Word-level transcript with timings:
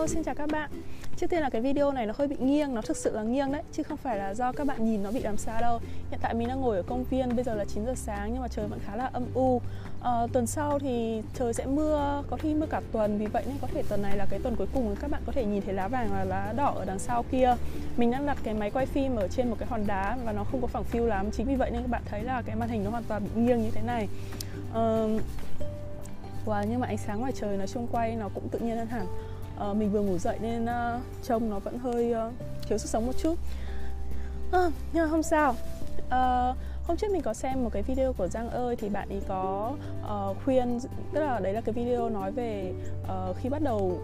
Hello, 0.00 0.06
xin 0.06 0.22
chào 0.22 0.34
các 0.34 0.50
bạn. 0.52 0.70
Trước 1.16 1.26
tiên 1.30 1.40
là 1.40 1.50
cái 1.50 1.62
video 1.62 1.92
này 1.92 2.06
nó 2.06 2.14
hơi 2.16 2.28
bị 2.28 2.36
nghiêng, 2.40 2.74
nó 2.74 2.82
thực 2.82 2.96
sự 2.96 3.16
là 3.16 3.22
nghiêng 3.22 3.52
đấy 3.52 3.62
Chứ 3.72 3.82
không 3.82 3.96
phải 3.96 4.18
là 4.18 4.34
do 4.34 4.52
các 4.52 4.66
bạn 4.66 4.84
nhìn 4.84 5.02
nó 5.02 5.10
bị 5.12 5.20
làm 5.20 5.36
sao 5.36 5.60
đâu. 5.60 5.80
Hiện 6.10 6.20
tại 6.22 6.34
mình 6.34 6.48
đang 6.48 6.60
ngồi 6.60 6.76
ở 6.76 6.82
công 6.82 7.04
viên, 7.04 7.36
bây 7.36 7.44
giờ 7.44 7.54
là 7.54 7.64
9 7.64 7.86
giờ 7.86 7.94
sáng 7.96 8.32
nhưng 8.32 8.42
mà 8.42 8.48
trời 8.48 8.66
vẫn 8.66 8.78
khá 8.86 8.96
là 8.96 9.10
âm 9.12 9.24
u. 9.34 9.60
À, 10.02 10.26
Tuần 10.32 10.46
sau 10.46 10.78
thì 10.78 11.22
trời 11.34 11.54
sẽ 11.54 11.66
mưa, 11.66 12.22
có 12.30 12.36
khi 12.36 12.54
mưa 12.54 12.66
cả 12.66 12.80
tuần 12.92 13.18
Vì 13.18 13.26
vậy 13.26 13.44
nên 13.46 13.56
có 13.60 13.68
thể 13.74 13.82
tuần 13.88 14.02
này 14.02 14.16
là 14.16 14.26
cái 14.30 14.40
tuần 14.42 14.56
cuối 14.56 14.66
cùng 14.74 14.96
các 15.00 15.10
bạn 15.10 15.22
có 15.26 15.32
thể 15.32 15.44
nhìn 15.44 15.62
thấy 15.62 15.74
lá 15.74 15.88
vàng 15.88 16.08
và 16.10 16.24
lá 16.24 16.52
đỏ 16.56 16.72
ở 16.76 16.84
đằng 16.84 16.98
sau 16.98 17.24
kia. 17.30 17.56
Mình 17.96 18.10
đang 18.10 18.26
đặt 18.26 18.38
cái 18.42 18.54
máy 18.54 18.70
quay 18.70 18.86
phim 18.86 19.16
ở 19.16 19.28
trên 19.28 19.50
một 19.50 19.56
cái 19.58 19.68
hòn 19.68 19.86
đá 19.86 20.16
và 20.24 20.32
nó 20.32 20.44
không 20.44 20.60
có 20.60 20.66
phẳng 20.66 20.84
phiu 20.84 21.06
lắm 21.06 21.30
Chính 21.30 21.46
vì 21.46 21.54
vậy 21.54 21.70
nên 21.70 21.82
các 21.82 21.90
bạn 21.90 22.02
thấy 22.06 22.22
là 22.22 22.42
cái 22.42 22.56
màn 22.56 22.68
hình 22.68 22.84
nó 22.84 22.90
hoàn 22.90 23.04
toàn 23.08 23.22
bị 23.24 23.40
nghiêng 23.40 23.62
như 23.62 23.70
thế 23.70 23.82
này. 23.82 24.08
À, 24.74 25.06
Wow, 26.46 26.64
nhưng 26.70 26.80
mà 26.80 26.86
ánh 26.86 26.98
sáng 26.98 27.20
ngoài 27.20 27.32
trời 27.40 27.56
nói 27.56 27.66
chung 27.66 27.86
quay 27.92 28.16
nó 28.16 28.28
cũng 28.34 28.48
tự 28.48 28.58
nhiên 28.58 28.76
hơn 28.76 28.86
hẳn 28.86 29.06
uh, 29.70 29.76
mình 29.76 29.90
vừa 29.90 30.00
ngủ 30.00 30.18
dậy 30.18 30.38
nên 30.42 30.64
uh, 30.64 31.02
trông 31.22 31.50
nó 31.50 31.58
vẫn 31.58 31.78
hơi 31.78 32.14
uh, 32.28 32.32
thiếu 32.68 32.78
sức 32.78 32.88
sống 32.88 33.06
một 33.06 33.12
chút. 33.22 33.34
À, 34.52 34.70
nhưng 34.92 35.04
mà 35.04 35.10
không 35.10 35.22
sao. 35.22 35.54
Uh, 36.06 36.56
hôm 36.86 36.96
trước 36.96 37.10
mình 37.12 37.22
có 37.22 37.34
xem 37.34 37.64
một 37.64 37.70
cái 37.72 37.82
video 37.82 38.12
của 38.12 38.28
Giang 38.28 38.50
ơi 38.50 38.76
thì 38.76 38.88
bạn 38.88 39.08
ấy 39.08 39.22
có 39.28 39.72
uh, 40.04 40.36
khuyên 40.44 40.80
tức 41.12 41.20
là 41.20 41.40
đấy 41.40 41.52
là 41.52 41.60
cái 41.60 41.72
video 41.72 42.08
nói 42.08 42.32
về 42.32 42.72
uh, 43.02 43.36
khi 43.36 43.48
bắt 43.48 43.62
đầu 43.62 44.00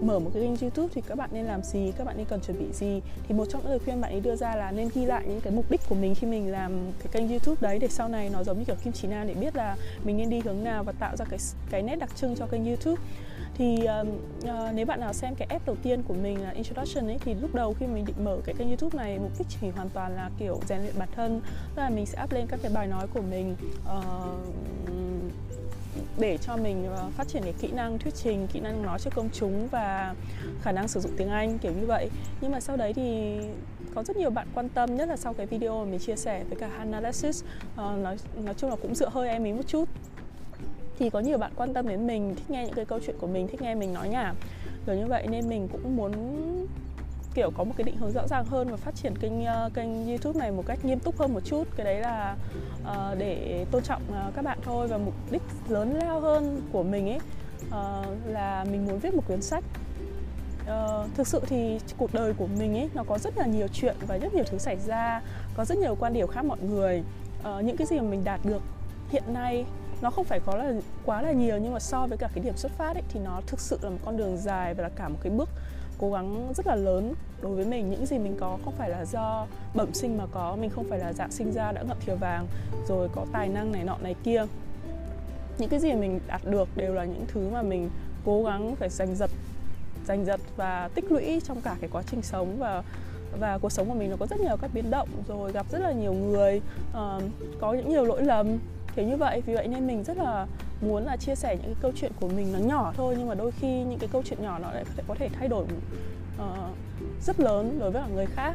mở 0.00 0.18
một 0.18 0.30
cái 0.34 0.42
kênh 0.42 0.56
YouTube 0.56 0.88
thì 0.94 1.02
các 1.08 1.18
bạn 1.18 1.30
nên 1.32 1.44
làm 1.44 1.62
gì, 1.62 1.92
các 1.98 2.04
bạn 2.04 2.16
nên 2.16 2.26
cần 2.26 2.40
chuẩn 2.40 2.58
bị 2.58 2.72
gì. 2.72 3.00
Thì 3.28 3.34
một 3.34 3.44
trong 3.50 3.62
những 3.62 3.70
lời 3.70 3.78
khuyên 3.78 4.00
bạn 4.00 4.10
ấy 4.12 4.20
đưa 4.20 4.36
ra 4.36 4.54
là 4.54 4.70
nên 4.70 4.88
ghi 4.94 5.04
lại 5.04 5.24
những 5.28 5.40
cái 5.40 5.52
mục 5.52 5.70
đích 5.70 5.80
của 5.88 5.94
mình 5.94 6.14
khi 6.14 6.26
mình 6.26 6.52
làm 6.52 6.72
cái 6.98 7.08
kênh 7.12 7.28
YouTube 7.28 7.56
đấy 7.60 7.78
để 7.78 7.88
sau 7.88 8.08
này 8.08 8.30
nó 8.32 8.44
giống 8.44 8.58
như 8.58 8.64
kiểu 8.64 8.76
kim 8.84 8.92
chỉ 8.92 9.08
nam 9.08 9.26
để 9.26 9.34
biết 9.34 9.56
là 9.56 9.76
mình 10.04 10.16
nên 10.16 10.30
đi 10.30 10.40
hướng 10.40 10.64
nào 10.64 10.84
và 10.84 10.92
tạo 10.92 11.16
ra 11.16 11.24
cái 11.30 11.38
cái 11.70 11.82
nét 11.82 11.96
đặc 11.96 12.10
trưng 12.16 12.36
cho 12.36 12.46
kênh 12.46 12.66
YouTube 12.66 13.02
thì 13.54 13.78
uh, 14.02 14.08
uh, 14.44 14.74
nếu 14.74 14.86
bạn 14.86 15.00
nào 15.00 15.12
xem 15.12 15.34
cái 15.34 15.48
app 15.50 15.66
đầu 15.66 15.76
tiên 15.82 16.02
của 16.02 16.14
mình 16.14 16.42
là 16.42 16.50
introduction 16.50 17.06
ấy 17.06 17.18
thì 17.24 17.34
lúc 17.34 17.54
đầu 17.54 17.74
khi 17.80 17.86
mình 17.86 18.04
định 18.04 18.24
mở 18.24 18.38
cái 18.44 18.54
kênh 18.58 18.68
youtube 18.68 18.98
này 18.98 19.18
mục 19.18 19.30
đích 19.38 19.46
chỉ 19.48 19.68
hoàn 19.68 19.88
toàn 19.88 20.16
là 20.16 20.30
kiểu 20.38 20.60
rèn 20.66 20.80
luyện 20.80 20.94
bản 20.98 21.08
thân. 21.16 21.40
Tức 21.74 21.82
là 21.82 21.90
mình 21.90 22.06
sẽ 22.06 22.22
up 22.24 22.32
lên 22.32 22.46
các 22.46 22.60
cái 22.62 22.72
bài 22.74 22.86
nói 22.86 23.06
của 23.14 23.22
mình 23.22 23.56
uh, 23.82 24.54
để 26.18 26.38
cho 26.38 26.56
mình 26.56 26.86
ờ, 26.96 27.08
phát 27.16 27.28
triển 27.28 27.42
cái 27.42 27.54
kỹ 27.60 27.68
năng 27.72 27.98
thuyết 27.98 28.14
trình 28.14 28.46
kỹ 28.52 28.60
năng 28.60 28.82
nói 28.82 28.98
trước 28.98 29.10
công 29.14 29.28
chúng 29.32 29.68
và 29.68 30.14
khả 30.62 30.72
năng 30.72 30.88
sử 30.88 31.00
dụng 31.00 31.12
tiếng 31.16 31.30
anh 31.30 31.58
kiểu 31.58 31.72
như 31.72 31.86
vậy. 31.86 32.10
Nhưng 32.40 32.52
mà 32.52 32.60
sau 32.60 32.76
đấy 32.76 32.92
thì 32.92 33.36
có 33.94 34.02
rất 34.02 34.16
nhiều 34.16 34.30
bạn 34.30 34.46
quan 34.54 34.68
tâm 34.68 34.96
nhất 34.96 35.08
là 35.08 35.16
sau 35.16 35.34
cái 35.34 35.46
video 35.46 35.84
mà 35.84 35.90
mình 35.90 36.00
chia 36.00 36.16
sẻ 36.16 36.44
với 36.48 36.58
cả 36.58 36.68
Hanalysis 36.78 37.42
uh, 37.74 37.78
nói 37.78 38.16
nói 38.44 38.54
chung 38.56 38.70
là 38.70 38.76
cũng 38.82 38.94
dựa 38.94 39.08
hơi 39.08 39.28
em 39.28 39.44
ý 39.44 39.52
một 39.52 39.66
chút 39.66 39.88
thì 40.98 41.10
có 41.10 41.20
nhiều 41.20 41.38
bạn 41.38 41.52
quan 41.56 41.74
tâm 41.74 41.88
đến 41.88 42.06
mình 42.06 42.34
thích 42.34 42.50
nghe 42.50 42.64
những 42.64 42.74
cái 42.74 42.84
câu 42.84 42.98
chuyện 43.06 43.16
của 43.20 43.26
mình 43.26 43.48
thích 43.48 43.62
nghe 43.62 43.74
mình 43.74 43.92
nói 43.92 44.08
nhảm. 44.08 44.36
Kiểu 44.86 44.94
như 44.94 45.06
vậy 45.06 45.26
nên 45.30 45.48
mình 45.48 45.68
cũng 45.72 45.96
muốn 45.96 46.12
kiểu 47.34 47.50
có 47.56 47.64
một 47.64 47.72
cái 47.76 47.84
định 47.84 47.96
hướng 47.96 48.12
rõ 48.12 48.26
ràng 48.28 48.44
hơn 48.46 48.68
và 48.68 48.76
phát 48.76 48.94
triển 48.94 49.18
kênh 49.18 49.42
uh, 49.42 49.74
kênh 49.74 50.08
YouTube 50.08 50.40
này 50.40 50.50
một 50.50 50.62
cách 50.66 50.84
nghiêm 50.84 50.98
túc 50.98 51.18
hơn 51.18 51.34
một 51.34 51.40
chút. 51.44 51.64
Cái 51.76 51.84
đấy 51.84 52.00
là 52.00 52.36
uh, 52.82 53.18
để 53.18 53.66
tôn 53.70 53.82
trọng 53.82 54.02
uh, 54.08 54.34
các 54.34 54.44
bạn 54.44 54.58
thôi 54.62 54.88
và 54.88 54.98
mục 54.98 55.14
đích 55.30 55.42
lớn 55.68 55.98
lao 55.98 56.20
hơn 56.20 56.62
của 56.72 56.82
mình 56.82 57.08
ấy 57.08 57.20
uh, 57.66 58.06
là 58.26 58.64
mình 58.70 58.86
muốn 58.86 58.98
viết 58.98 59.14
một 59.14 59.22
quyển 59.26 59.42
sách. 59.42 59.64
Uh, 60.62 61.14
thực 61.14 61.26
sự 61.26 61.40
thì 61.46 61.78
cuộc 61.98 62.14
đời 62.14 62.34
của 62.34 62.46
mình 62.46 62.76
ấy 62.76 62.90
nó 62.94 63.04
có 63.04 63.18
rất 63.18 63.38
là 63.38 63.46
nhiều 63.46 63.66
chuyện 63.72 63.96
và 64.06 64.18
rất 64.18 64.34
nhiều 64.34 64.44
thứ 64.50 64.58
xảy 64.58 64.76
ra 64.86 65.22
có 65.54 65.64
rất 65.64 65.78
nhiều 65.78 65.96
quan 66.00 66.12
điểm 66.12 66.28
khác 66.28 66.44
mọi 66.44 66.58
người. 66.60 67.02
Uh, 67.40 67.64
những 67.64 67.76
cái 67.76 67.86
gì 67.86 67.96
mà 67.96 68.02
mình 68.02 68.24
đạt 68.24 68.40
được 68.44 68.62
hiện 69.10 69.22
nay 69.26 69.64
nó 70.04 70.10
không 70.10 70.24
phải 70.24 70.40
có 70.40 70.56
là 70.56 70.72
quá 71.04 71.22
là 71.22 71.32
nhiều 71.32 71.58
nhưng 71.58 71.72
mà 71.72 71.80
so 71.80 72.06
với 72.06 72.18
cả 72.18 72.28
cái 72.34 72.44
điểm 72.44 72.56
xuất 72.56 72.72
phát 72.72 72.96
ấy, 72.96 73.02
thì 73.08 73.20
nó 73.20 73.40
thực 73.46 73.60
sự 73.60 73.78
là 73.82 73.90
một 73.90 73.98
con 74.04 74.16
đường 74.16 74.36
dài 74.36 74.74
và 74.74 74.82
là 74.82 74.88
cả 74.96 75.08
một 75.08 75.18
cái 75.22 75.32
bước 75.32 75.48
cố 75.98 76.12
gắng 76.12 76.52
rất 76.56 76.66
là 76.66 76.74
lớn 76.74 77.14
đối 77.42 77.54
với 77.54 77.64
mình. 77.64 77.90
Những 77.90 78.06
gì 78.06 78.18
mình 78.18 78.36
có 78.40 78.58
không 78.64 78.74
phải 78.78 78.90
là 78.90 79.04
do 79.04 79.46
bẩm 79.74 79.94
sinh 79.94 80.18
mà 80.18 80.24
có 80.32 80.56
mình 80.60 80.70
không 80.70 80.86
phải 80.90 80.98
là 80.98 81.12
dạng 81.12 81.30
sinh 81.30 81.52
ra 81.52 81.72
đã 81.72 81.82
ngậm 81.82 81.96
thìa 82.06 82.14
vàng 82.14 82.46
rồi 82.88 83.08
có 83.14 83.26
tài 83.32 83.48
năng 83.48 83.72
này 83.72 83.84
nọ 83.84 83.96
này 84.02 84.14
kia. 84.24 84.46
Những 85.58 85.68
cái 85.68 85.80
gì 85.80 85.92
mình 85.92 86.20
đạt 86.26 86.40
được 86.44 86.68
đều 86.76 86.94
là 86.94 87.04
những 87.04 87.24
thứ 87.28 87.48
mà 87.52 87.62
mình 87.62 87.90
cố 88.24 88.44
gắng 88.44 88.76
phải 88.76 88.88
giành 88.88 89.14
giật 89.14 89.30
giành 90.06 90.24
giật 90.24 90.40
và 90.56 90.88
tích 90.94 91.12
lũy 91.12 91.40
trong 91.44 91.60
cả 91.60 91.76
cái 91.80 91.90
quá 91.92 92.02
trình 92.10 92.22
sống. 92.22 92.56
Và 92.58 92.82
và 93.40 93.58
cuộc 93.58 93.72
sống 93.72 93.88
của 93.88 93.94
mình 93.94 94.10
nó 94.10 94.16
có 94.20 94.26
rất 94.26 94.40
nhiều 94.40 94.56
các 94.60 94.70
biến 94.74 94.90
động 94.90 95.08
rồi 95.28 95.52
gặp 95.52 95.66
rất 95.70 95.78
là 95.78 95.92
nhiều 95.92 96.12
người 96.12 96.60
uh, 96.90 97.22
có 97.60 97.72
những 97.72 97.88
nhiều 97.88 98.04
lỗi 98.04 98.22
lầm 98.22 98.58
kiểu 98.96 99.06
như 99.06 99.16
vậy. 99.16 99.42
Vì 99.46 99.54
vậy 99.54 99.68
nên 99.68 99.86
mình 99.86 100.04
rất 100.04 100.16
là 100.16 100.46
muốn 100.80 101.04
là 101.04 101.16
chia 101.16 101.34
sẻ 101.34 101.56
những 101.56 101.64
cái 101.64 101.82
câu 101.82 101.92
chuyện 101.96 102.12
của 102.20 102.28
mình 102.28 102.52
nó 102.52 102.58
nhỏ 102.58 102.92
thôi 102.96 103.14
nhưng 103.18 103.28
mà 103.28 103.34
đôi 103.34 103.50
khi 103.50 103.68
những 103.68 103.98
cái 103.98 104.08
câu 104.12 104.22
chuyện 104.24 104.42
nhỏ 104.42 104.58
nó 104.58 104.70
lại 104.72 104.84
có 105.08 105.14
thể 105.14 105.28
thay 105.38 105.48
đổi 105.48 105.64
uh, 105.64 106.76
rất 107.26 107.40
lớn 107.40 107.78
đối 107.80 107.90
với 107.90 108.02
cả 108.02 108.08
người 108.14 108.26
khác 108.26 108.54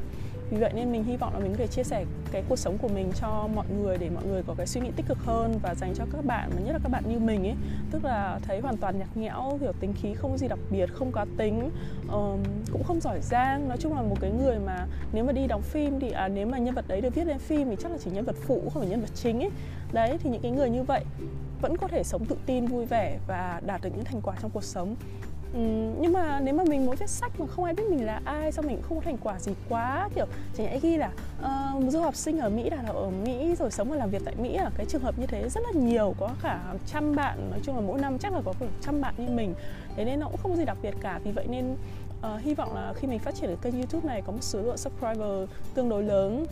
vì 0.50 0.58
vậy 0.58 0.72
nên 0.76 0.92
mình 0.92 1.04
hy 1.04 1.18
vọng 1.18 1.34
là 1.34 1.40
mình 1.40 1.52
có 1.52 1.58
thể 1.58 1.68
chia 1.68 1.84
sẻ 1.84 2.06
cái 2.32 2.44
cuộc 2.50 2.56
sống 2.56 2.78
của 2.78 2.88
mình 2.88 3.12
cho 3.22 3.48
mọi 3.56 3.66
người 3.82 3.98
để 3.98 4.10
mọi 4.10 4.24
người 4.26 4.44
có 4.48 4.54
cái 4.58 4.68
suy 4.68 4.82
nghĩ 4.82 4.92
tích 4.96 5.06
cực 5.08 5.18
hơn 5.18 5.60
và 5.62 5.76
dành 5.76 5.94
cho 5.96 6.06
các 6.12 6.26
bạn 6.26 6.50
mà 6.56 6.62
nhất 6.62 6.74
là 6.74 6.80
các 6.84 6.90
bạn 6.90 7.04
như 7.08 7.20
mình 7.20 7.48
ấy. 7.48 7.56
Tức 7.92 8.06
là 8.06 8.40
thấy 8.42 8.60
hoàn 8.60 8.78
toàn 8.78 9.00
nhạt 9.00 9.18
nhẽo 9.18 9.58
kiểu 9.62 9.74
tính 9.80 9.94
khí 10.02 10.14
không 10.14 10.32
có 10.32 10.38
gì 10.38 10.48
đặc 10.48 10.60
biệt 10.70 10.90
không 10.94 11.12
có 11.12 11.26
tính 11.38 11.70
um, 12.12 12.44
cũng 12.72 12.84
không 12.84 13.00
giỏi 13.02 13.20
giang. 13.22 13.68
Nói 13.68 13.78
chung 13.78 13.96
là 13.96 14.02
một 14.02 14.16
cái 14.22 14.32
người 14.32 14.60
mà 14.60 14.88
nếu 15.14 15.24
mà 15.24 15.32
đi 15.32 15.48
đóng 15.48 15.62
phim 15.62 16.00
thì 16.00 16.12
à, 16.12 16.28
nếu 16.28 16.48
mà 16.48 16.58
nhân 16.58 16.76
vật 16.76 16.88
đấy 16.88 17.02
được 17.02 17.16
viết 17.16 17.28
lên 17.28 17.40
phim 17.40 17.70
thì 17.70 17.76
chắc 17.80 17.92
là 17.92 17.98
chỉ 18.04 18.12
nhân 18.12 18.26
vật 18.26 18.36
phụ 18.42 18.62
không 18.74 18.82
phải 18.82 18.90
nhân 18.92 19.02
vật 19.02 19.12
chính 19.16 19.40
ấy. 19.40 19.50
Đấy 19.92 20.18
thì 20.20 20.30
những 20.30 20.42
cái 20.42 20.52
người 20.52 20.70
như 20.70 20.84
vậy 20.84 21.04
vẫn 21.62 21.78
có 21.78 21.88
thể 21.88 22.04
sống 22.04 22.26
tự 22.26 22.38
tin 22.46 22.66
vui 22.66 22.86
vẻ 22.86 23.18
và 23.28 23.62
đạt 23.66 23.82
được 23.82 23.90
những 23.96 24.06
thành 24.06 24.22
quả 24.22 24.36
trong 24.42 24.52
cuộc 24.52 24.64
sống. 24.64 24.96
Ừ, 25.54 25.60
nhưng 26.00 26.14
mà 26.14 26.40
nếu 26.40 26.54
mà 26.54 26.64
mình 26.64 26.86
muốn 26.86 26.96
viết 26.96 27.10
sách 27.10 27.40
mà 27.40 27.48
không 27.48 27.66
ai 27.66 27.74
biết 27.74 27.84
mình 27.90 28.06
là 28.06 28.22
ai 28.26 28.52
xong 28.52 28.68
mình 28.68 28.76
cũng 28.76 28.86
không 28.90 28.98
có 28.98 29.06
thành 29.06 29.18
quả 29.24 29.40
gì 29.40 29.52
quá 29.70 30.10
kiểu 30.16 30.26
chẳng 30.58 30.68
nhẽ 30.68 30.80
ghi 30.82 30.98
là 30.98 31.12
uh, 31.42 31.92
du 31.92 32.00
học 32.00 32.16
sinh 32.16 32.40
ở 32.40 32.50
mỹ 32.50 32.70
đạt 32.70 32.86
ở 32.86 33.10
mỹ 33.10 33.56
rồi 33.60 33.72
sống 33.72 33.90
và 33.90 33.96
làm 33.96 34.10
việc 34.10 34.22
tại 34.26 34.36
mỹ 34.42 34.56
à 34.56 34.70
cái 34.78 34.86
trường 34.86 35.02
hợp 35.02 35.20
như 35.20 35.26
thế 35.26 35.50
rất 35.50 35.62
là 35.66 35.82
nhiều 35.82 36.16
có 36.20 36.30
cả 36.44 36.60
trăm 36.86 37.16
bạn 37.16 37.50
nói 37.52 37.60
chung 37.64 37.76
là 37.76 37.82
mỗi 37.82 38.00
năm 38.00 38.18
chắc 38.18 38.34
là 38.34 38.42
có 38.46 38.54
khoảng 38.60 38.72
trăm 38.82 39.02
bạn 39.02 39.14
như 39.18 39.28
mình. 39.30 39.54
Thế 39.96 40.06
nên 40.06 40.20
nó 40.20 40.28
cũng 40.28 40.38
không 40.38 40.52
có 40.52 40.58
gì 40.58 40.66
đặc 40.66 40.78
biệt 40.82 40.94
cả 41.02 41.20
vì 41.24 41.32
vậy 41.32 41.46
nên 41.50 41.76
uh, 42.20 42.42
hy 42.42 42.54
vọng 42.54 42.76
là 42.76 42.94
khi 42.96 43.08
mình 43.08 43.20
phát 43.20 43.36
triển 43.36 43.48
cái 43.48 43.58
kênh 43.62 43.82
youtube 43.82 44.08
này 44.08 44.22
có 44.22 44.32
một 44.32 44.42
số 44.44 44.62
lượng 44.62 44.78
subscriber 44.78 45.50
tương 45.74 45.90
đối 45.90 46.04
lớn 46.04 46.46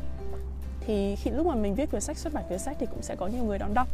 thì 0.88 1.16
khi 1.16 1.32
lúc 1.32 1.46
mà 1.46 1.56
mình 1.56 1.76
viết 1.76 1.90
quyển 1.90 2.02
sách, 2.02 2.18
xuất 2.18 2.34
bản 2.34 2.44
quyển 2.48 2.60
sách 2.60 2.78
thì 2.80 2.86
cũng 2.86 3.02
sẽ 3.02 3.16
có 3.16 3.28
nhiều 3.28 3.44
người 3.44 3.58
đón 3.58 3.74
đọc. 3.74 3.88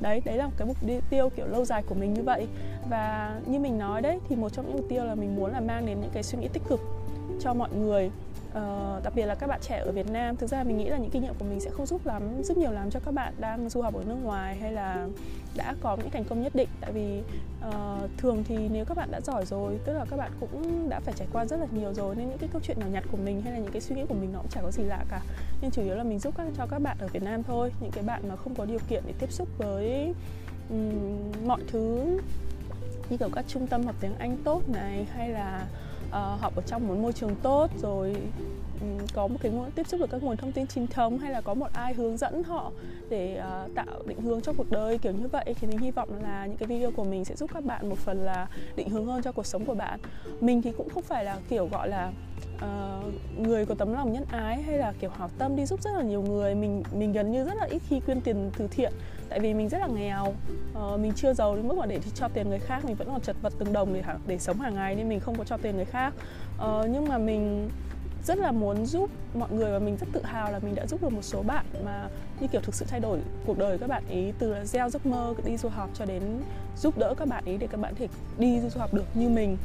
Đấy 0.00 0.22
đấy 0.24 0.36
là 0.36 0.46
một 0.46 0.52
cái 0.56 0.68
mục 0.68 0.76
tiêu 1.10 1.30
kiểu 1.36 1.46
lâu 1.46 1.64
dài 1.64 1.82
của 1.82 1.94
mình 1.94 2.14
như 2.14 2.22
vậy. 2.22 2.46
Và 2.90 3.34
như 3.46 3.58
mình 3.58 3.78
nói 3.78 4.02
đấy, 4.02 4.18
thì 4.28 4.36
một 4.36 4.52
trong 4.52 4.66
những 4.66 4.76
mục 4.76 4.86
tiêu 4.88 5.04
là 5.04 5.14
mình 5.14 5.36
muốn 5.36 5.52
là 5.52 5.60
mang 5.60 5.86
đến 5.86 6.00
những 6.00 6.10
cái 6.12 6.22
suy 6.22 6.38
nghĩ 6.38 6.48
tích 6.48 6.62
cực 6.68 6.80
cho 7.40 7.54
mọi 7.54 7.68
người 7.72 8.10
uh, 8.48 9.04
đặc 9.04 9.12
biệt 9.14 9.26
là 9.26 9.34
các 9.34 9.46
bạn 9.46 9.60
trẻ 9.62 9.78
ở 9.78 9.92
Việt 9.92 10.10
Nam 10.10 10.36
thực 10.36 10.46
ra 10.46 10.64
mình 10.64 10.78
nghĩ 10.78 10.88
là 10.88 10.98
những 10.98 11.10
kinh 11.10 11.22
nghiệm 11.22 11.34
của 11.38 11.44
mình 11.44 11.60
sẽ 11.60 11.70
không 11.70 11.86
giúp 11.86 12.06
lắm 12.06 12.42
giúp 12.42 12.56
nhiều 12.56 12.70
lắm 12.70 12.90
cho 12.90 13.00
các 13.00 13.14
bạn 13.14 13.32
đang 13.38 13.68
du 13.68 13.82
học 13.82 13.94
ở 13.94 14.04
nước 14.04 14.16
ngoài 14.22 14.56
hay 14.56 14.72
là 14.72 15.06
đã 15.56 15.74
có 15.80 15.96
những 15.96 16.10
thành 16.10 16.24
công 16.24 16.42
nhất 16.42 16.54
định. 16.54 16.68
Tại 16.80 16.92
vì 16.92 17.22
uh, 17.68 18.10
thường 18.18 18.44
thì 18.44 18.68
nếu 18.68 18.84
các 18.84 18.96
bạn 18.96 19.10
đã 19.10 19.20
giỏi 19.20 19.46
rồi 19.46 19.78
tức 19.84 19.92
là 19.92 20.04
các 20.10 20.16
bạn 20.16 20.30
cũng 20.40 20.88
đã 20.88 21.00
phải 21.00 21.14
trải 21.16 21.28
qua 21.32 21.44
rất 21.44 21.60
là 21.60 21.66
nhiều 21.72 21.94
rồi 21.94 22.16
nên 22.16 22.28
những 22.28 22.38
cái 22.38 22.48
câu 22.52 22.60
chuyện 22.64 22.80
nhỏ 22.80 22.86
nhặt 22.92 23.04
của 23.10 23.16
mình 23.16 23.42
hay 23.42 23.52
là 23.52 23.58
những 23.58 23.72
cái 23.72 23.80
suy 23.80 23.96
nghĩ 23.96 24.04
của 24.08 24.14
mình 24.14 24.32
nó 24.32 24.38
cũng 24.38 24.50
chả 24.50 24.60
có 24.62 24.70
gì 24.70 24.82
lạ 24.82 25.04
cả. 25.10 25.20
Nên 25.62 25.70
chủ 25.70 25.82
yếu 25.82 25.94
là 25.94 26.04
mình 26.04 26.18
giúp 26.18 26.34
các 26.36 26.46
cho 26.56 26.66
các 26.66 26.78
bạn 26.78 26.96
ở 27.00 27.08
Việt 27.08 27.22
Nam 27.22 27.42
thôi 27.42 27.72
những 27.80 27.90
cái 27.90 28.04
bạn 28.04 28.28
mà 28.28 28.36
không 28.36 28.54
có 28.54 28.64
điều 28.64 28.78
kiện 28.88 29.02
để 29.06 29.12
tiếp 29.18 29.32
xúc 29.32 29.48
với 29.58 30.14
um, 30.70 31.32
mọi 31.46 31.60
thứ 31.72 32.18
như 33.10 33.16
kiểu 33.16 33.28
các 33.34 33.44
trung 33.48 33.66
tâm 33.66 33.84
học 33.84 33.94
tiếng 34.00 34.14
Anh 34.18 34.36
tốt 34.44 34.62
này 34.68 35.06
hay 35.14 35.28
là 35.28 35.66
uh, 36.08 36.40
học 36.40 36.56
ở 36.56 36.62
trong 36.66 36.88
một 36.88 36.94
môi 36.94 37.12
trường 37.12 37.34
tốt 37.42 37.70
rồi 37.82 38.16
um, 38.80 39.06
có 39.14 39.26
một 39.26 39.36
cái 39.40 39.52
nguồn 39.52 39.70
tiếp 39.70 39.88
xúc 39.88 40.00
được 40.00 40.10
các 40.10 40.22
nguồn 40.22 40.36
thông 40.36 40.52
tin 40.52 40.66
chính 40.66 40.86
thống 40.86 41.18
hay 41.18 41.32
là 41.32 41.40
có 41.40 41.54
một 41.54 41.72
ai 41.72 41.94
hướng 41.94 42.16
dẫn 42.16 42.42
họ 42.42 42.72
để 43.08 43.42
uh, 43.64 43.74
tạo 43.74 44.02
định 44.06 44.20
hướng 44.20 44.40
cho 44.40 44.52
cuộc 44.52 44.70
đời 44.70 44.98
kiểu 44.98 45.12
như 45.12 45.28
vậy 45.28 45.54
thì 45.60 45.68
mình 45.68 45.78
hy 45.78 45.90
vọng 45.90 46.08
là 46.22 46.46
những 46.46 46.56
cái 46.56 46.66
video 46.66 46.90
của 46.90 47.04
mình 47.04 47.24
sẽ 47.24 47.36
giúp 47.36 47.50
các 47.54 47.64
bạn 47.64 47.88
một 47.88 47.98
phần 47.98 48.24
là 48.24 48.46
định 48.76 48.90
hướng 48.90 49.06
hơn 49.06 49.22
cho 49.22 49.32
cuộc 49.32 49.46
sống 49.46 49.64
của 49.64 49.74
bạn. 49.74 50.00
Mình 50.40 50.62
thì 50.62 50.72
cũng 50.76 50.88
không 50.88 51.02
phải 51.02 51.24
là 51.24 51.38
kiểu 51.48 51.68
gọi 51.72 51.88
là 51.88 52.12
uh, 52.56 53.38
người 53.38 53.66
có 53.66 53.74
tấm 53.74 53.94
lòng 53.94 54.12
nhân 54.12 54.24
ái 54.30 54.62
hay 54.62 54.78
là 54.78 54.92
kiểu 55.00 55.10
hảo 55.10 55.30
tâm 55.38 55.56
đi 55.56 55.66
giúp 55.66 55.82
rất 55.82 55.90
là 55.96 56.02
nhiều 56.02 56.22
người. 56.22 56.54
Mình 56.54 56.82
mình 56.92 57.12
gần 57.12 57.32
như 57.32 57.44
rất 57.44 57.54
là 57.56 57.64
ít 57.64 57.82
khi 57.88 58.00
quyên 58.00 58.20
tiền 58.20 58.50
từ 58.58 58.68
thiện 58.70 58.92
tại 59.28 59.40
vì 59.40 59.54
mình 59.54 59.68
rất 59.68 59.78
là 59.78 59.86
nghèo. 59.86 60.34
Uh, 60.72 61.00
mình 61.00 61.12
chưa 61.16 61.32
giàu 61.32 61.56
đến 61.56 61.68
mức 61.68 61.78
mà 61.78 61.86
để 61.86 62.00
cho 62.14 62.28
tiền 62.28 62.48
người 62.48 62.58
khác 62.58 62.84
mình 62.84 62.96
vẫn 62.96 63.08
còn 63.08 63.20
chật 63.20 63.36
vật 63.42 63.52
từng 63.58 63.72
đồng 63.72 63.94
để 63.94 64.02
để 64.26 64.38
sống 64.38 64.60
hàng 64.60 64.74
ngày 64.74 64.94
nên 64.94 65.08
mình 65.08 65.20
không 65.20 65.38
có 65.38 65.44
cho 65.44 65.56
tiền 65.56 65.76
người 65.76 65.84
khác. 65.84 66.14
Uh, 66.56 66.86
nhưng 66.90 67.08
mà 67.08 67.18
mình 67.18 67.70
rất 68.24 68.38
là 68.38 68.52
muốn 68.52 68.86
giúp 68.86 69.10
mọi 69.34 69.48
người 69.52 69.72
và 69.72 69.78
mình 69.78 69.96
rất 69.96 70.06
tự 70.12 70.22
hào 70.22 70.52
là 70.52 70.58
mình 70.58 70.74
đã 70.74 70.86
giúp 70.86 71.02
được 71.02 71.12
một 71.12 71.22
số 71.22 71.42
bạn 71.42 71.64
mà 71.84 72.08
như 72.40 72.46
kiểu 72.52 72.60
thực 72.60 72.74
sự 72.74 72.86
thay 72.88 73.00
đổi 73.00 73.18
cuộc 73.46 73.58
đời 73.58 73.78
các 73.78 73.88
bạn 73.88 74.02
ấy 74.08 74.32
từ 74.38 74.54
gieo 74.64 74.90
giấc 74.90 75.06
mơ 75.06 75.34
đi 75.44 75.56
du 75.56 75.68
học 75.68 75.90
cho 75.94 76.04
đến 76.04 76.22
giúp 76.76 76.98
đỡ 76.98 77.14
các 77.18 77.28
bạn 77.28 77.44
ấy 77.44 77.56
để 77.56 77.66
các 77.66 77.80
bạn 77.80 77.94
thể 77.94 78.08
đi 78.38 78.60
du 78.60 78.80
học 78.80 78.94
được 78.94 79.04
như 79.14 79.28
mình. 79.28 79.56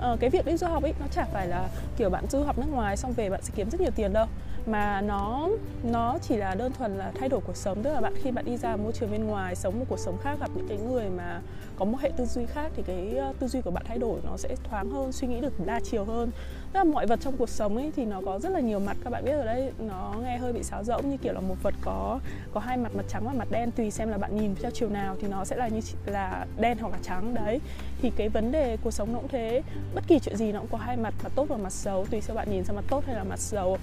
À, 0.00 0.16
cái 0.20 0.30
việc 0.30 0.46
đi 0.46 0.56
du 0.56 0.66
học 0.66 0.82
ấy 0.82 0.94
nó 1.00 1.06
chả 1.10 1.24
phải 1.24 1.46
là 1.46 1.68
kiểu 1.96 2.10
bạn 2.10 2.24
du 2.30 2.42
học 2.42 2.58
nước 2.58 2.66
ngoài 2.70 2.96
xong 2.96 3.12
về 3.12 3.30
bạn 3.30 3.42
sẽ 3.42 3.52
kiếm 3.56 3.70
rất 3.70 3.80
nhiều 3.80 3.90
tiền 3.96 4.12
đâu 4.12 4.26
mà 4.66 5.00
nó 5.00 5.48
nó 5.82 6.18
chỉ 6.22 6.36
là 6.36 6.54
đơn 6.54 6.72
thuần 6.72 6.98
là 6.98 7.12
thay 7.18 7.28
đổi 7.28 7.40
cuộc 7.46 7.56
sống. 7.56 7.82
Tức 7.82 7.92
là 7.92 8.00
bạn, 8.00 8.14
khi 8.16 8.30
bạn 8.30 8.44
đi 8.44 8.56
ra 8.56 8.76
môi 8.76 8.92
trường 8.92 9.10
bên 9.10 9.24
ngoài, 9.24 9.56
sống 9.56 9.78
một 9.78 9.84
cuộc 9.88 9.98
sống 9.98 10.16
khác, 10.22 10.36
gặp 10.40 10.50
những 10.54 10.68
cái 10.68 10.78
người 10.78 11.10
mà 11.10 11.40
có 11.76 11.84
một 11.84 11.98
hệ 12.00 12.10
tư 12.16 12.26
duy 12.26 12.46
khác, 12.46 12.72
thì 12.76 12.82
cái 12.82 13.16
ờ, 13.16 13.32
tư 13.38 13.48
duy 13.48 13.60
của 13.60 13.70
bạn 13.70 13.84
thay 13.88 13.98
đổi 13.98 14.20
nó 14.24 14.36
sẽ 14.36 14.56
thoáng 14.64 14.90
hơn, 14.90 15.12
suy 15.12 15.28
nghĩ 15.28 15.40
được 15.40 15.66
đa 15.66 15.80
chiều 15.80 16.04
hơn. 16.04 16.30
Tức 16.72 16.78
là 16.78 16.84
mọi 16.84 17.06
vật 17.06 17.20
trong 17.20 17.36
cuộc 17.36 17.48
sống 17.48 17.76
ấy 17.76 17.92
thì 17.96 18.04
nó 18.04 18.20
có 18.26 18.38
rất 18.38 18.48
là 18.48 18.60
nhiều 18.60 18.80
mặt. 18.80 18.96
Các 19.04 19.10
bạn 19.10 19.24
biết 19.24 19.32
ở 19.32 19.44
đây, 19.44 19.72
nó 19.78 20.14
nghe 20.22 20.38
hơi 20.38 20.52
bị 20.52 20.62
sáo 20.62 20.84
rỗng, 20.84 21.10
như 21.10 21.16
kiểu 21.16 21.32
là 21.32 21.40
một 21.40 21.56
vật 21.62 21.74
có 21.80 22.20
có 22.52 22.60
hai 22.60 22.76
mặt 22.76 22.92
mặt 22.96 23.04
trắng 23.08 23.22
và 23.26 23.32
mặt 23.32 23.48
đen, 23.50 23.70
tùy 23.70 23.90
xem 23.90 24.08
là 24.08 24.18
bạn 24.18 24.36
nhìn 24.36 24.54
theo 24.54 24.70
chiều 24.70 24.88
nào 24.88 25.16
thì 25.20 25.28
nó 25.28 25.44
sẽ 25.44 25.56
là 25.56 25.68
như 25.68 25.80
là 26.06 26.46
đen 26.60 26.78
hoặc 26.80 26.92
là 26.92 26.98
trắng. 27.02 27.34
Đấy. 27.34 27.60
Thì 28.02 28.10
cái 28.16 28.28
vấn 28.28 28.52
đề 28.52 28.76
cuộc 28.84 28.90
sống 28.90 29.12
nó 29.12 29.18
cũng 29.18 29.28
thế. 29.28 29.62
Bất 29.94 30.04
kỳ 30.06 30.18
chuyện 30.18 30.36
gì 30.36 30.52
nó 30.52 30.60
cũng 30.60 30.68
có 30.72 30.78
hai 30.78 30.96
mặt 30.96 31.14
mặt 31.22 31.32
tốt 31.34 31.46
và 31.48 31.56
mặt 31.56 31.72
xấu. 31.72 32.06
Tùy 32.10 32.20
xem 32.20 32.36
bạn 32.36 32.50
nhìn 32.50 32.64
sang 32.64 32.76
mặt 32.76 32.84
tốt 32.88 33.04
hay 33.06 33.16
là 33.16 33.24
mặt 33.24 33.38
xấu 33.38 33.78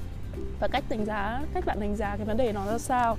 và 0.59 0.67
cách 0.67 0.83
đánh 0.89 1.05
giá, 1.05 1.41
cách 1.53 1.65
bạn 1.65 1.79
đánh 1.79 1.95
giá 1.95 2.15
cái 2.17 2.25
vấn 2.25 2.37
đề 2.37 2.51
nó 2.51 2.65
ra 2.65 2.77
sao. 2.77 3.17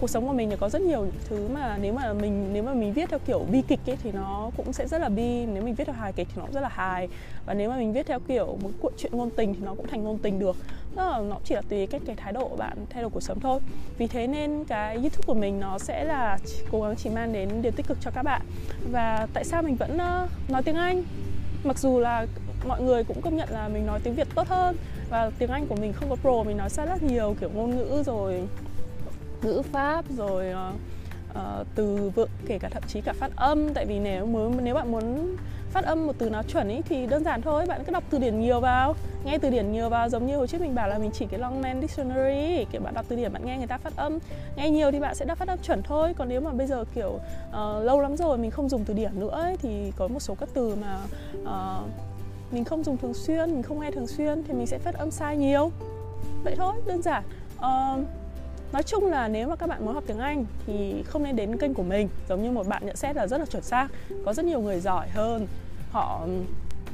Cuộc 0.00 0.10
sống 0.10 0.26
của 0.26 0.32
mình 0.32 0.50
thì 0.50 0.56
có 0.60 0.68
rất 0.68 0.82
nhiều 0.82 1.06
thứ 1.28 1.48
mà 1.48 1.78
nếu 1.80 1.92
mà 1.92 2.12
mình, 2.12 2.52
nếu 2.52 2.62
mà 2.62 2.74
mình 2.74 2.92
viết 2.92 3.10
theo 3.10 3.18
kiểu 3.26 3.46
bi 3.50 3.62
kịch 3.68 3.80
ấy, 3.86 3.96
thì 4.02 4.12
nó 4.12 4.50
cũng 4.56 4.72
sẽ 4.72 4.88
rất 4.88 5.00
là 5.00 5.08
bi. 5.08 5.46
Nếu 5.46 5.62
mình 5.62 5.74
viết 5.74 5.84
theo 5.84 5.94
hài 5.94 6.12
kịch 6.12 6.28
thì 6.30 6.34
nó 6.36 6.42
cũng 6.42 6.54
rất 6.54 6.60
là 6.60 6.68
hài. 6.68 7.08
Và 7.46 7.54
nếu 7.54 7.70
mà 7.70 7.76
mình 7.76 7.92
viết 7.92 8.06
theo 8.06 8.20
kiểu 8.20 8.58
một 8.62 8.70
cuộn 8.80 8.92
chuyện 8.98 9.12
ngôn 9.16 9.30
tình 9.30 9.54
thì 9.54 9.60
nó 9.64 9.74
cũng 9.74 9.86
thành 9.86 10.04
ngôn 10.04 10.18
tình 10.18 10.38
được. 10.38 10.56
Đó 10.96 11.10
là 11.10 11.18
nó 11.18 11.36
chỉ 11.44 11.54
là 11.54 11.62
tùy 11.68 11.86
cách 11.86 12.02
cái 12.06 12.16
thái 12.16 12.32
độ 12.32 12.48
của 12.48 12.56
bạn, 12.56 12.86
thay 12.90 13.02
đổi 13.02 13.10
cuộc 13.10 13.22
sống 13.22 13.40
thôi. 13.40 13.60
Vì 13.98 14.06
thế 14.06 14.26
nên 14.26 14.64
cái 14.64 14.94
youtube 14.94 15.24
của 15.26 15.34
mình 15.34 15.60
nó 15.60 15.78
sẽ 15.78 16.04
là 16.04 16.38
cố 16.70 16.82
gắng 16.82 16.96
chỉ 16.96 17.10
mang 17.10 17.32
đến 17.32 17.62
điều 17.62 17.72
tích 17.72 17.86
cực 17.86 17.98
cho 18.00 18.10
các 18.10 18.22
bạn. 18.22 18.42
Và 18.90 19.26
tại 19.34 19.44
sao 19.44 19.62
mình 19.62 19.76
vẫn 19.76 19.98
nói 20.48 20.62
tiếng 20.62 20.76
anh? 20.76 21.02
Mặc 21.64 21.78
dù 21.78 21.98
là 21.98 22.26
mọi 22.66 22.82
người 22.82 23.04
cũng 23.04 23.22
công 23.22 23.36
nhận 23.36 23.48
là 23.50 23.68
mình 23.68 23.86
nói 23.86 24.00
tiếng 24.02 24.14
việt 24.14 24.28
tốt 24.34 24.48
hơn 24.48 24.76
và 25.10 25.30
tiếng 25.38 25.50
anh 25.50 25.66
của 25.66 25.76
mình 25.76 25.92
không 25.92 26.10
có 26.10 26.16
pro 26.16 26.42
mình 26.42 26.56
nói 26.56 26.70
sai 26.70 26.86
rất 26.86 27.02
nhiều 27.02 27.36
kiểu 27.40 27.50
ngôn 27.54 27.76
ngữ 27.76 28.02
rồi 28.06 28.48
ngữ 29.42 29.62
pháp 29.72 30.04
rồi 30.16 30.46
uh, 30.50 30.74
uh, 31.30 31.66
từ 31.74 32.10
vựng 32.14 32.30
kể 32.46 32.58
cả 32.58 32.68
thậm 32.68 32.82
chí 32.88 33.00
cả 33.00 33.12
phát 33.12 33.30
âm. 33.36 33.74
Tại 33.74 33.86
vì 33.86 33.98
nếu 33.98 34.26
muốn 34.26 34.64
nếu 34.64 34.74
bạn 34.74 34.92
muốn 34.92 35.36
phát 35.70 35.84
âm 35.84 36.06
một 36.06 36.12
từ 36.18 36.30
nào 36.30 36.42
chuẩn 36.42 36.68
ý 36.68 36.80
thì 36.88 37.06
đơn 37.06 37.24
giản 37.24 37.42
thôi 37.42 37.66
bạn 37.66 37.84
cứ 37.86 37.92
đọc 37.92 38.04
từ 38.10 38.18
điển 38.18 38.40
nhiều 38.40 38.60
vào 38.60 38.94
nghe 39.24 39.38
từ 39.38 39.50
điển 39.50 39.72
nhiều 39.72 39.88
vào. 39.88 40.08
Giống 40.08 40.26
như 40.26 40.36
hồi 40.36 40.46
trước 40.46 40.60
mình 40.60 40.74
bảo 40.74 40.88
là 40.88 40.98
mình 40.98 41.10
chỉ 41.14 41.26
cái 41.30 41.40
Longman 41.40 41.80
Dictionary 41.80 42.64
kiểu 42.72 42.80
bạn 42.80 42.94
đọc 42.94 43.04
từ 43.08 43.16
điển 43.16 43.32
bạn 43.32 43.46
nghe 43.46 43.58
người 43.58 43.66
ta 43.66 43.78
phát 43.78 43.96
âm. 43.96 44.18
Nghe 44.56 44.70
nhiều 44.70 44.90
thì 44.90 45.00
bạn 45.00 45.14
sẽ 45.14 45.24
đọc 45.24 45.38
phát 45.38 45.48
âm 45.48 45.58
chuẩn 45.58 45.82
thôi. 45.82 46.14
Còn 46.18 46.28
nếu 46.28 46.40
mà 46.40 46.50
bây 46.50 46.66
giờ 46.66 46.84
kiểu 46.94 47.08
uh, 47.48 47.84
lâu 47.84 48.00
lắm 48.00 48.16
rồi 48.16 48.38
mình 48.38 48.50
không 48.50 48.68
dùng 48.68 48.84
từ 48.84 48.94
điển 48.94 49.20
nữa 49.20 49.30
ấy, 49.30 49.56
thì 49.56 49.92
có 49.96 50.08
một 50.08 50.20
số 50.20 50.34
các 50.34 50.48
từ 50.54 50.76
mà 50.82 50.98
uh, 51.42 51.88
mình 52.50 52.64
không 52.64 52.84
dùng 52.84 52.96
thường 52.96 53.14
xuyên 53.14 53.50
mình 53.50 53.62
không 53.62 53.80
nghe 53.80 53.90
thường 53.90 54.06
xuyên 54.06 54.42
thì 54.44 54.54
mình 54.54 54.66
sẽ 54.66 54.78
phát 54.78 54.94
âm 54.94 55.10
sai 55.10 55.36
nhiều. 55.36 55.70
Vậy 56.44 56.54
thôi 56.56 56.74
đơn 56.86 57.02
giản. 57.02 57.24
Uh, 57.56 58.06
nói 58.72 58.82
chung 58.82 59.06
là 59.06 59.28
nếu 59.28 59.48
mà 59.48 59.56
các 59.56 59.68
bạn 59.68 59.84
muốn 59.84 59.94
học 59.94 60.04
tiếng 60.06 60.18
Anh 60.18 60.44
thì 60.66 61.02
không 61.06 61.22
nên 61.22 61.36
đến 61.36 61.56
kênh 61.56 61.74
của 61.74 61.82
mình. 61.82 62.08
Giống 62.28 62.42
như 62.42 62.50
một 62.50 62.68
bạn 62.68 62.86
nhận 62.86 62.96
xét 62.96 63.16
là 63.16 63.26
rất 63.26 63.38
là 63.38 63.46
chuẩn 63.46 63.62
xác 63.62 63.88
có 64.24 64.32
rất 64.32 64.44
nhiều 64.44 64.60
người 64.60 64.80
giỏi 64.80 65.08
hơn. 65.08 65.46
Họ 65.90 66.26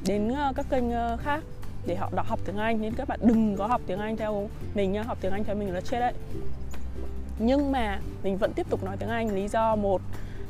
đến 0.07 0.29
ờ, 0.29 0.53
các 0.57 0.67
kênh 0.71 0.91
ờ, 0.91 1.17
khác 1.17 1.43
để 1.87 1.97
họ 1.97 2.11
đọc 2.15 2.27
học 2.27 2.41
tiếng 2.45 2.57
Anh 2.57 2.81
nên 2.81 2.95
các 2.95 3.09
bạn 3.09 3.21
đừng 3.23 3.57
có 3.57 3.67
học 3.67 3.81
tiếng 3.87 3.99
Anh 3.99 4.17
theo 4.17 4.49
mình 4.75 4.93
nha 4.93 5.03
học 5.03 5.19
tiếng 5.21 5.33
Anh 5.33 5.45
theo 5.45 5.57
mình 5.57 5.75
là 5.75 5.81
chết 5.81 6.01
đấy. 6.01 6.13
Nhưng 7.39 7.73
mà 7.73 8.01
mình 8.23 8.37
vẫn 8.37 8.53
tiếp 8.53 8.67
tục 8.71 8.85
nói 8.85 8.97
tiếng 8.97 9.09
Anh 9.09 9.35
lý 9.35 9.49
do 9.49 9.77
một 9.77 10.03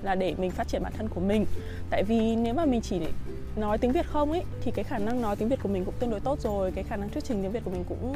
là 0.03 0.15
để 0.15 0.35
mình 0.39 0.51
phát 0.51 0.69
triển 0.69 0.83
bản 0.83 0.93
thân 0.97 1.09
của 1.09 1.21
mình. 1.21 1.47
Tại 1.91 2.03
vì 2.03 2.37
nếu 2.37 2.55
mà 2.55 2.65
mình 2.65 2.81
chỉ 2.81 3.01
nói 3.57 3.79
tiếng 3.79 3.93
Việt 3.93 4.07
không 4.07 4.33
ấy 4.33 4.43
thì 4.61 4.71
cái 4.71 4.85
khả 4.85 4.99
năng 4.99 5.23
nói 5.23 5.37
tiếng 5.37 5.49
Việt 5.49 5.59
của 5.63 5.69
mình 5.69 5.85
cũng 5.85 5.95
tương 5.99 6.11
đối 6.11 6.21
tốt 6.21 6.41
rồi 6.41 6.73
cái 6.73 6.85
khả 6.85 6.97
năng 6.97 7.09
thuyết 7.09 7.25
trình 7.25 7.43
tiếng 7.43 7.53
Việt 7.53 7.65
của 7.65 7.71
mình 7.71 7.85
cũng 7.89 8.15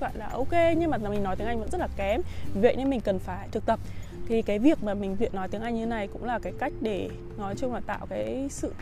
gọi 0.00 0.10
là 0.14 0.28
ok 0.28 0.76
nhưng 0.76 0.90
mà 0.90 0.98
mình 0.98 1.22
nói 1.22 1.36
tiếng 1.36 1.46
Anh 1.46 1.60
vẫn 1.60 1.70
rất 1.70 1.78
là 1.78 1.88
kém 1.96 2.20
vậy 2.54 2.76
nên 2.76 2.90
mình 2.90 3.00
cần 3.00 3.18
phải 3.18 3.48
thực 3.52 3.66
tập. 3.66 3.80
Thì 4.28 4.42
cái 4.42 4.58
việc 4.58 4.82
mà 4.82 4.94
mình 4.94 5.16
luyện 5.18 5.34
nói 5.34 5.48
tiếng 5.48 5.62
Anh 5.62 5.74
như 5.74 5.86
này 5.86 6.08
cũng 6.12 6.24
là 6.24 6.38
cái 6.38 6.52
cách 6.58 6.72
để 6.80 7.08
nói 7.38 7.54
chung 7.58 7.74
là 7.74 7.80
tạo 7.80 8.06
cái 8.06 8.48
sự 8.50 8.72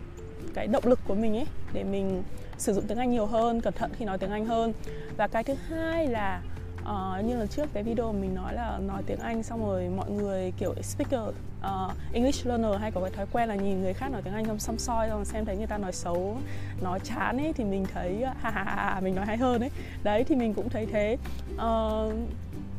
cái 0.55 0.67
động 0.67 0.87
lực 0.87 0.99
của 1.09 1.15
mình 1.15 1.37
ấy 1.37 1.47
để 1.73 1.85
mình 1.85 2.23
sử 2.59 2.73
dụng 2.73 2.85
tiếng 2.87 2.99
Anh 2.99 3.11
nhiều 3.11 3.27
hơn 3.27 3.61
cẩn 3.61 3.75
thận 3.75 3.91
khi 3.99 4.05
nói 4.05 4.19
tiếng 4.19 4.31
Anh 4.31 4.45
hơn. 4.45 4.73
Và 5.17 5.29
cái 5.29 5.45
thứ 5.45 5.55
hai 5.55 6.07
là 6.07 6.43
uh, 6.83 7.25
như 7.25 7.37
lần 7.37 7.49
trước 7.49 7.69
cái 7.73 7.83
video 7.83 8.13
mình 8.13 8.35
nói 8.35 8.55
là 8.55 8.79
nói 8.87 9.03
tiếng 9.07 9.19
Anh 9.19 9.43
xong 9.43 9.67
rồi 9.67 9.89
mọi 9.97 10.11
người 10.11 10.53
kiểu 10.59 10.75
speaker 10.83 11.21
uh, 11.61 11.93
English 12.13 12.47
learner 12.47 12.81
hay 12.81 12.91
có 12.91 13.01
cái 13.01 13.11
thói 13.11 13.27
quen 13.33 13.49
là 13.49 13.55
nhìn 13.55 13.83
người 13.83 13.95
khác 13.95 14.13
nói 14.13 14.23
tiếng 14.23 14.35
Anh 14.35 14.45
xong 14.45 14.59
xăm 14.59 14.79
soi 14.79 15.09
xong 15.09 15.25
xem 15.25 15.45
thấy 15.45 15.57
người 15.57 15.67
ta 15.67 15.79
nói 15.79 15.93
xấu 15.93 16.37
nói 16.83 17.01
chán 17.05 17.39
ấy 17.39 17.53
thì 17.53 17.65
mình 17.65 17.87
thấy 17.95 18.23
ờ, 18.23 18.33
ha 18.41 18.51
ha 18.51 18.65
ha 18.65 19.01
mình 19.01 19.15
nói 19.15 19.27
hay 19.27 19.37
hơn 19.37 19.61
ấy. 19.61 19.71
Đấy 20.03 20.25
thì 20.25 20.35
mình 20.35 20.55
cũng 20.55 20.69
thấy 20.69 20.87
thế. 20.87 21.17
Uh, 21.55 22.13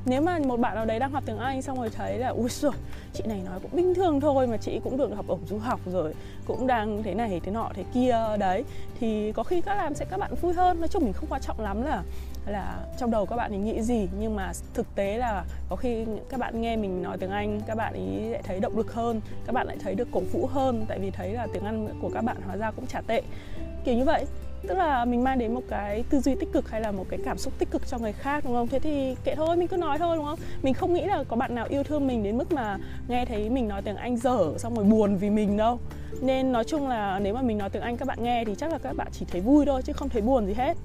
nếu 0.05 0.21
mà 0.21 0.39
một 0.39 0.59
bạn 0.59 0.75
nào 0.75 0.85
đấy 0.85 0.99
đang 0.99 1.11
học 1.11 1.23
tiếng 1.25 1.37
Anh 1.37 1.61
xong 1.61 1.77
rồi 1.77 1.89
thấy 1.89 2.17
là 2.17 2.27
ui 2.27 2.49
rồi 2.49 2.71
chị 3.13 3.23
này 3.27 3.41
nói 3.45 3.59
cũng 3.61 3.71
bình 3.75 3.93
thường 3.93 4.21
thôi 4.21 4.47
mà 4.47 4.57
chị 4.57 4.79
cũng 4.83 4.97
được 4.97 5.15
học 5.15 5.27
ở 5.27 5.37
du 5.49 5.57
học 5.57 5.79
rồi 5.85 6.13
cũng 6.45 6.67
đang 6.67 7.03
thế 7.03 7.13
này 7.13 7.41
thế 7.43 7.51
nọ 7.51 7.69
thế 7.73 7.83
kia. 7.93 8.17
Đấy 8.39 8.63
thì 8.99 9.31
có 9.31 9.43
khi 9.43 9.61
các 9.61 9.75
làm 9.75 9.95
sẽ 9.95 10.05
các 10.05 10.17
bạn 10.17 10.35
vui 10.41 10.53
hơn. 10.53 10.79
Nói 10.79 10.87
chung 10.87 11.03
mình 11.03 11.13
không 11.13 11.29
quan 11.29 11.41
trọng 11.41 11.59
lắm 11.59 11.83
là 11.83 12.03
là 12.45 12.77
trong 12.97 13.11
đầu 13.11 13.25
các 13.25 13.35
bạn 13.35 13.51
ấy 13.51 13.59
nghĩ 13.59 13.81
gì? 13.81 14.07
Nhưng 14.19 14.35
mà 14.35 14.51
thực 14.73 14.95
tế 14.95 15.17
là 15.17 15.43
có 15.69 15.75
khi 15.75 16.05
các 16.29 16.39
bạn 16.39 16.61
nghe 16.61 16.75
mình 16.75 17.03
nói 17.03 17.17
tiếng 17.17 17.29
Anh, 17.29 17.61
các 17.67 17.75
bạn 17.75 17.93
ấy 17.93 18.31
lại 18.31 18.41
thấy 18.43 18.59
động 18.59 18.77
lực 18.77 18.93
hơn, 18.93 19.21
các 19.45 19.53
bạn 19.53 19.67
lại 19.67 19.77
thấy 19.83 19.95
được 19.95 20.07
cổ 20.11 20.19
vũ 20.19 20.45
hơn. 20.45 20.85
Tại 20.87 20.99
vì 20.99 21.11
thấy 21.11 21.33
là 21.33 21.47
tiếng 21.53 21.63
Anh 21.63 21.87
của 22.01 22.09
các 22.13 22.21
bạn 22.21 22.37
hóa 22.45 22.55
ra 22.55 22.71
cũng 22.71 22.87
chả 22.87 23.01
tệ. 23.01 23.21
Kiểu 23.83 23.95
như 23.95 24.03
vậy. 24.03 24.25
Tức 24.67 24.77
là 24.77 25.05
mình 25.05 25.23
mang 25.23 25.39
đến 25.39 25.53
một 25.53 25.61
cái 25.69 26.03
tư 26.09 26.19
duy 26.19 26.35
tích 26.35 26.49
cực 26.53 26.69
hay 26.69 26.81
là 26.81 26.91
một 26.91 27.05
cái 27.09 27.19
cảm 27.25 27.37
xúc 27.37 27.53
tích 27.59 27.71
cực 27.71 27.87
cho 27.87 27.97
người 27.97 28.13
khác, 28.13 28.43
đúng 28.45 28.53
không? 28.53 28.67
Thế 28.67 28.79
thì 28.79 29.15
kệ 29.23 29.35
thôi, 29.35 29.57
mình 29.57 29.67
cứ 29.67 29.77
nói 29.77 29.97
thôi, 29.97 30.17
đúng 30.17 30.25
không? 30.25 30.39
Mình 30.61 30.73
không 30.73 30.93
nghĩ 30.93 31.05
là 31.05 31.23
có 31.27 31.35
bạn 31.35 31.55
nào 31.55 31.65
yêu 31.69 31.83
thương 31.83 32.07
mình 32.07 32.23
đến 32.23 32.37
mức 32.37 32.51
mà 32.51 32.77
nghe 33.07 33.25
thấy 33.25 33.49
mình 33.49 33.67
nói 33.67 33.81
tiếng 33.81 33.95
anh 33.95 34.17
dở 34.17 34.57
xong 34.57 34.75
rồi 34.75 34.85
buồn 34.85 35.15
vì 35.15 35.29
mình 35.29 35.57
đâu. 35.57 35.79
Nên 36.21 36.51
nói 36.51 36.63
chung 36.63 36.87
là 36.87 37.19
nếu 37.19 37.33
mà 37.33 37.41
mình 37.41 37.57
nói 37.57 37.69
tiếng 37.69 37.81
anh 37.81 37.97
các 37.97 38.07
bạn 38.07 38.23
nghe 38.23 38.45
thì 38.45 38.55
chắc 38.55 38.71
là 38.71 38.77
các 38.77 38.95
bạn 38.95 39.07
chỉ 39.11 39.25
thấy 39.31 39.41
vui 39.41 39.65
thôi, 39.65 39.81
chứ 39.81 39.93
không 39.93 40.09
thấy 40.09 40.21
buồn 40.21 40.45
gì 40.45 40.53
hết 40.53 40.77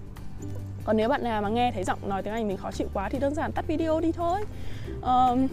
còn 0.87 0.97
nếu 0.97 1.09
bạn 1.09 1.25
nào 1.25 1.43
mà 1.43 1.49
nghe 1.49 1.73
thấy 1.73 1.85
giọng 1.85 2.09
nói 2.09 2.23
tiếng 2.23 2.35
anh 2.35 2.49
mình 2.49 2.57
khó 2.57 2.71
chịu 2.71 2.89
quá 2.95 3.09
thì 3.09 3.19
đơn 3.19 3.35
giản 3.35 3.53
tắt 3.53 3.65
video 3.69 4.01
đi 4.01 4.13
thôi. 4.13 4.41
Um, 5.03 5.47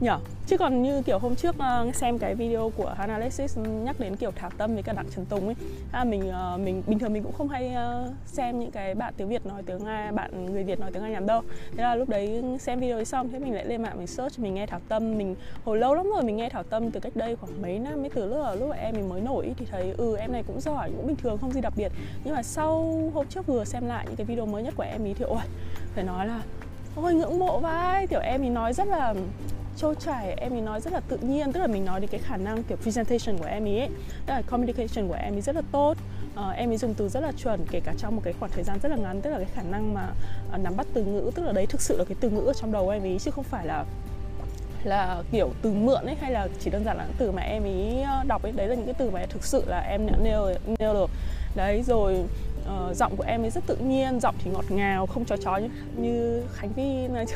nhở? 0.00 0.18
Chứ 0.46 0.58
còn 0.58 0.82
như 0.82 1.02
kiểu 1.02 1.18
hôm 1.18 1.36
trước 1.36 1.54
uh, 1.88 1.94
xem 1.94 2.18
cái 2.18 2.34
video 2.34 2.72
của 2.76 2.94
Hana 2.98 3.14
Alexis 3.14 3.58
nhắc 3.58 4.00
đến 4.00 4.16
kiểu 4.16 4.30
thảo 4.36 4.50
tâm 4.58 4.74
với 4.74 4.82
cả 4.82 4.92
đặng 4.92 5.06
trần 5.16 5.26
tùng 5.26 5.46
ấy 5.46 5.54
à, 5.92 6.04
mình 6.04 6.32
uh, 6.54 6.60
mình 6.60 6.82
bình 6.86 6.98
thường 6.98 7.12
mình 7.12 7.22
cũng 7.22 7.32
không 7.32 7.48
hay 7.48 7.74
uh, 7.74 8.12
xem 8.26 8.60
những 8.60 8.70
cái 8.70 8.94
bạn 8.94 9.14
tiếng 9.16 9.28
việt 9.28 9.46
nói 9.46 9.62
tiếng 9.66 9.84
nga 9.84 10.12
bạn 10.14 10.52
người 10.52 10.64
việt 10.64 10.80
nói 10.80 10.90
tiếng 10.92 11.02
anh 11.02 11.12
làm 11.12 11.26
đâu. 11.26 11.42
Thế 11.76 11.82
là 11.82 11.94
lúc 11.94 12.08
đấy 12.08 12.42
xem 12.60 12.80
video 12.80 12.98
ấy 12.98 13.04
xong 13.04 13.28
thế 13.28 13.38
mình 13.38 13.54
lại 13.54 13.64
lên 13.66 13.82
mạng 13.82 13.98
mình 13.98 14.06
search 14.06 14.38
mình 14.38 14.54
nghe 14.54 14.66
thảo 14.66 14.80
tâm 14.88 15.18
mình 15.18 15.36
hồi 15.64 15.78
lâu 15.78 15.94
lắm 15.94 16.10
rồi 16.14 16.22
mình 16.22 16.36
nghe 16.36 16.48
thảo 16.48 16.62
tâm 16.62 16.90
từ 16.90 17.00
cách 17.00 17.16
đây 17.16 17.36
khoảng 17.36 17.62
mấy 17.62 17.78
năm 17.78 18.00
mấy 18.00 18.10
từ 18.10 18.26
lúc 18.26 18.38
là 18.38 18.54
lúc 18.54 18.68
mà 18.68 18.76
em 18.76 18.94
mình 18.94 19.08
mới 19.08 19.20
nổi 19.20 19.54
thì 19.56 19.66
thấy 19.70 19.94
ừ 19.96 20.16
em 20.16 20.32
này 20.32 20.42
cũng 20.46 20.60
giỏi 20.60 20.90
cũng 20.96 21.06
bình 21.06 21.16
thường 21.16 21.38
không 21.40 21.52
gì 21.52 21.60
đặc 21.60 21.72
biệt. 21.76 21.92
Nhưng 22.24 22.34
mà 22.34 22.42
sau 22.42 23.00
hôm 23.14 23.26
trước 23.26 23.46
vừa 23.46 23.64
xem 23.64 23.86
lại 23.86 24.04
những 24.06 24.16
cái 24.16 24.24
video 24.24 24.46
mới 24.46 24.62
nhất 24.62 24.74
của 24.76 24.84
em 24.92 25.04
ý 25.04 25.14
thì 25.14 25.24
ôi 25.24 25.42
phải 25.94 26.04
nói 26.04 26.26
là 26.26 26.42
ôi 26.96 27.14
ngưỡng 27.14 27.38
mộ 27.38 27.58
vai. 27.58 28.06
Kiểu 28.06 28.20
em 28.20 28.42
ý 28.42 28.48
nói 28.48 28.72
rất 28.72 28.88
là 28.88 29.14
trôi 29.76 29.94
chảy 29.94 30.34
em 30.36 30.52
ấy 30.52 30.60
nói 30.60 30.80
rất 30.80 30.92
là 30.92 31.00
tự 31.00 31.16
nhiên 31.16 31.52
tức 31.52 31.60
là 31.60 31.66
mình 31.66 31.84
nói 31.84 32.00
đến 32.00 32.10
cái 32.10 32.20
khả 32.24 32.36
năng 32.36 32.62
kiểu 32.62 32.76
presentation 32.82 33.38
của 33.38 33.46
em 33.46 33.64
ấy 33.64 33.88
tức 34.26 34.32
là 34.32 34.42
communication 34.42 35.08
của 35.08 35.16
em 35.20 35.34
ấy 35.34 35.40
rất 35.40 35.56
là 35.56 35.62
tốt. 35.72 35.94
Uh, 36.34 36.56
em 36.56 36.70
ấy 36.70 36.76
dùng 36.76 36.94
từ 36.94 37.08
rất 37.08 37.20
là 37.20 37.32
chuẩn 37.32 37.66
kể 37.70 37.80
cả 37.84 37.92
trong 37.98 38.16
một 38.16 38.22
cái 38.24 38.34
khoảng 38.40 38.52
thời 38.52 38.64
gian 38.64 38.78
rất 38.82 38.88
là 38.88 38.96
ngắn 38.96 39.20
tức 39.20 39.30
là 39.30 39.36
cái 39.36 39.48
khả 39.54 39.62
năng 39.62 39.94
mà 39.94 40.06
uh, 40.54 40.60
nắm 40.60 40.76
bắt 40.76 40.86
từ 40.94 41.04
ngữ 41.04 41.30
tức 41.34 41.42
là 41.42 41.52
đấy 41.52 41.66
thực 41.66 41.80
sự 41.80 41.98
là 41.98 42.04
cái 42.04 42.16
từ 42.20 42.30
ngữ 42.30 42.40
ở 42.40 42.52
trong 42.52 42.72
đầu 42.72 42.88
em 42.88 43.02
ấy 43.02 43.18
chứ 43.18 43.30
không 43.30 43.44
phải 43.44 43.66
là 43.66 43.84
là 44.84 45.22
kiểu 45.32 45.50
từ 45.62 45.72
mượn 45.72 46.04
ấy 46.06 46.14
hay 46.20 46.32
là 46.32 46.48
chỉ 46.60 46.70
đơn 46.70 46.84
giản 46.84 46.96
là 46.96 47.04
những 47.04 47.16
từ 47.18 47.32
mà 47.32 47.42
em 47.42 47.64
ý 47.64 48.00
ờ, 48.00 48.24
đọc 48.26 48.42
ấy. 48.42 48.52
Đấy 48.52 48.68
là 48.68 48.74
những 48.74 48.84
cái 48.84 48.94
từ 48.98 49.10
mà 49.10 49.26
thực 49.30 49.44
sự 49.44 49.62
là 49.66 49.80
em 49.80 50.06
đã 50.06 50.16
nêu 50.22 50.54
nêu 50.78 50.94
được. 50.94 51.10
Đấy 51.54 51.82
rồi 51.82 52.24
uh, 52.68 52.96
giọng 52.96 53.16
của 53.16 53.24
em 53.26 53.42
ấy 53.42 53.50
rất 53.50 53.66
tự 53.66 53.76
nhiên 53.76 54.20
giọng 54.20 54.34
thì 54.38 54.50
ngọt 54.50 54.64
ngào 54.68 55.06
không 55.06 55.24
chó 55.24 55.36
chó 55.36 55.56
như, 55.56 55.68
như 55.96 56.42
khánh 56.54 56.72
vi 56.72 57.08
nói, 57.08 57.26